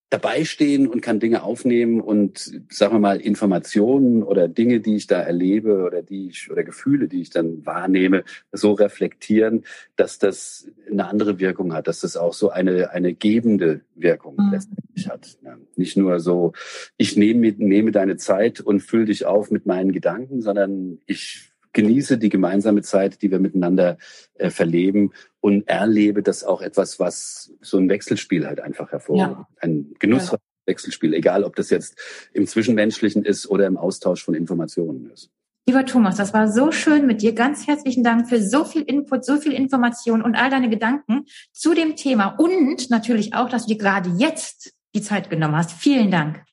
[0.09, 5.05] dabei stehen und kann Dinge aufnehmen und sagen wir mal Informationen oder Dinge, die ich
[5.05, 10.67] da erlebe oder die ich oder Gefühle, die ich dann wahrnehme, so reflektieren, dass das
[10.89, 14.51] eine andere Wirkung hat, dass das auch so eine eine gebende Wirkung mhm.
[14.51, 15.37] letztendlich hat.
[15.75, 16.53] Nicht nur so,
[16.97, 22.17] ich nehme nehme deine Zeit und fülle dich auf mit meinen Gedanken, sondern ich genieße
[22.17, 23.97] die gemeinsame Zeit, die wir miteinander
[24.35, 29.31] äh, verleben und erlebe das auch etwas, was so ein Wechselspiel halt einfach hervorruft.
[29.31, 29.47] Ja.
[29.59, 30.71] Ein genussvolles ja.
[30.71, 31.97] Wechselspiel, egal ob das jetzt
[32.33, 35.31] im Zwischenmenschlichen ist oder im Austausch von Informationen ist.
[35.67, 37.33] Lieber Thomas, das war so schön mit dir.
[37.33, 41.75] Ganz herzlichen Dank für so viel Input, so viel Information und all deine Gedanken zu
[41.75, 45.71] dem Thema und natürlich auch, dass du dir gerade jetzt die Zeit genommen hast.
[45.71, 46.43] Vielen Dank.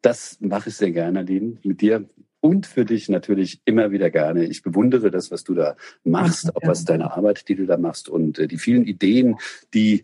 [0.00, 1.58] Das mache ich sehr gerne, Nadine.
[1.64, 2.08] Mit dir
[2.42, 4.44] und für dich natürlich immer wieder gerne.
[4.44, 8.08] Ich bewundere das, was du da machst, auch was deine Arbeit, die du da machst
[8.08, 9.36] und äh, die vielen Ideen,
[9.72, 10.02] die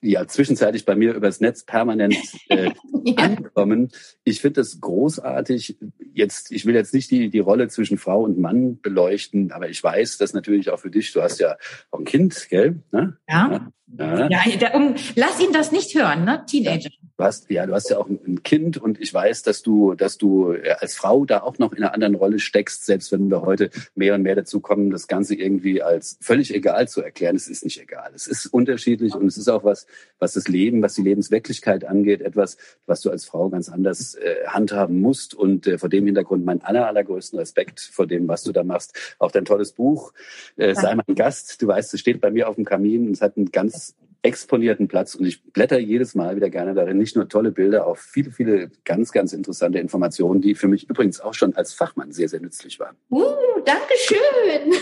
[0.00, 2.16] ja zwischenzeitlich bei mir übers Netz permanent
[2.48, 2.70] äh,
[3.04, 3.14] ja.
[3.16, 3.90] ankommen.
[4.24, 5.78] Ich finde das großartig.
[6.14, 9.82] Jetzt, ich will jetzt nicht die, die Rolle zwischen Frau und Mann beleuchten, aber ich
[9.82, 11.56] weiß, dass natürlich auch für dich, du hast ja
[11.90, 12.82] auch ein Kind, gell?
[12.92, 13.16] Ne?
[13.28, 13.50] Ja.
[13.50, 14.28] Ja, ja
[14.60, 16.44] der, um, lass ihn das nicht hören, ne?
[16.46, 16.90] Teenager.
[17.16, 20.16] Du hast, ja, du hast ja auch ein Kind und ich weiß, dass du, dass
[20.16, 23.42] du äh, als Frau da auch noch in einer anderen Rolle steckst, selbst wenn wir
[23.42, 27.36] heute mehr und mehr dazu kommen, das Ganze irgendwie als völlig egal zu erklären.
[27.36, 28.12] Es ist nicht egal.
[28.14, 29.86] Es ist unterschiedlich und es ist auch was,
[30.18, 34.46] was das Leben, was die Lebenswirklichkeit angeht, etwas, was du als Frau ganz anders äh,
[34.46, 35.34] handhaben musst.
[35.34, 38.94] Und äh, vor dem Hintergrund mein aller, allergrößten Respekt vor dem, was du da machst.
[39.18, 40.14] Auch dein tolles Buch,
[40.56, 41.60] äh, sei mein Gast.
[41.60, 43.10] Du weißt, es steht bei mir auf dem Kamin.
[43.10, 43.79] Es hat einen ganz
[44.22, 46.98] exponierten Platz und ich blätter jedes Mal wieder gerne darin.
[46.98, 51.20] Nicht nur tolle Bilder, auch viele, viele ganz, ganz interessante Informationen, die für mich übrigens
[51.20, 52.96] auch schon als Fachmann sehr, sehr nützlich waren.
[53.10, 54.72] Uh, danke schön.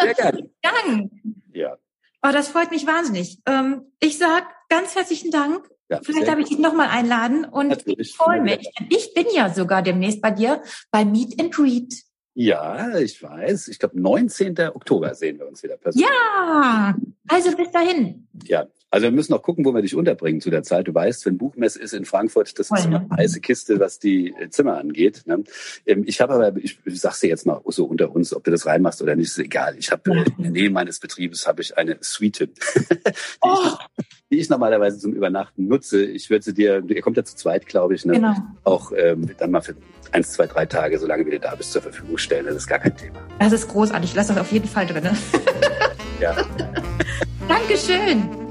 [0.00, 0.50] Sehr gerne.
[0.62, 1.10] Dank.
[1.52, 1.76] Ja.
[2.22, 3.38] Oh, das freut mich wahnsinnig.
[3.46, 5.68] Ähm, ich sag ganz herzlichen Dank.
[5.90, 8.10] Ja, Vielleicht darf ich dich nochmal einladen und Natürlich.
[8.10, 8.68] ich freue mich.
[8.90, 11.94] Ich bin ja sogar demnächst bei dir bei Meet and Greet.
[12.40, 13.66] Ja, ich weiß.
[13.66, 14.56] Ich glaube, 19.
[14.72, 16.08] Oktober sehen wir uns wieder persönlich.
[16.08, 18.28] Ja, also bis dahin.
[18.44, 20.86] Ja, also wir müssen noch gucken, wo wir dich unterbringen zu der Zeit.
[20.86, 24.50] Du weißt, wenn Buchmesse ist in Frankfurt, das ist eine heiße Kiste, was die äh,
[24.50, 25.24] Zimmer angeht.
[25.26, 25.42] Ne?
[25.84, 28.52] Ähm, ich habe aber, ich, ich sag's dir jetzt mal so unter uns, ob du
[28.52, 29.74] das reinmachst oder nicht, ist egal.
[29.76, 30.22] Ich habe ja.
[30.36, 32.88] in der Nähe meines Betriebes habe ich eine Suite, die,
[33.40, 33.56] oh.
[33.98, 36.04] ich, die, ich, normalerweise zum Übernachten nutze.
[36.04, 38.12] Ich würde sie dir, ihr kommt ja zu zweit, glaube ich, ne?
[38.12, 38.36] genau.
[38.62, 39.74] auch ähm, dann mal für
[40.12, 42.46] eins, zwei, drei Tage, solange wie du da bist, zur Verfügung stellen.
[42.46, 43.18] Das ist gar kein Thema.
[43.38, 44.10] Das ist großartig.
[44.10, 45.08] Ich lasse das auf jeden Fall drin.
[46.20, 46.36] ja.
[47.48, 48.47] Dankeschön.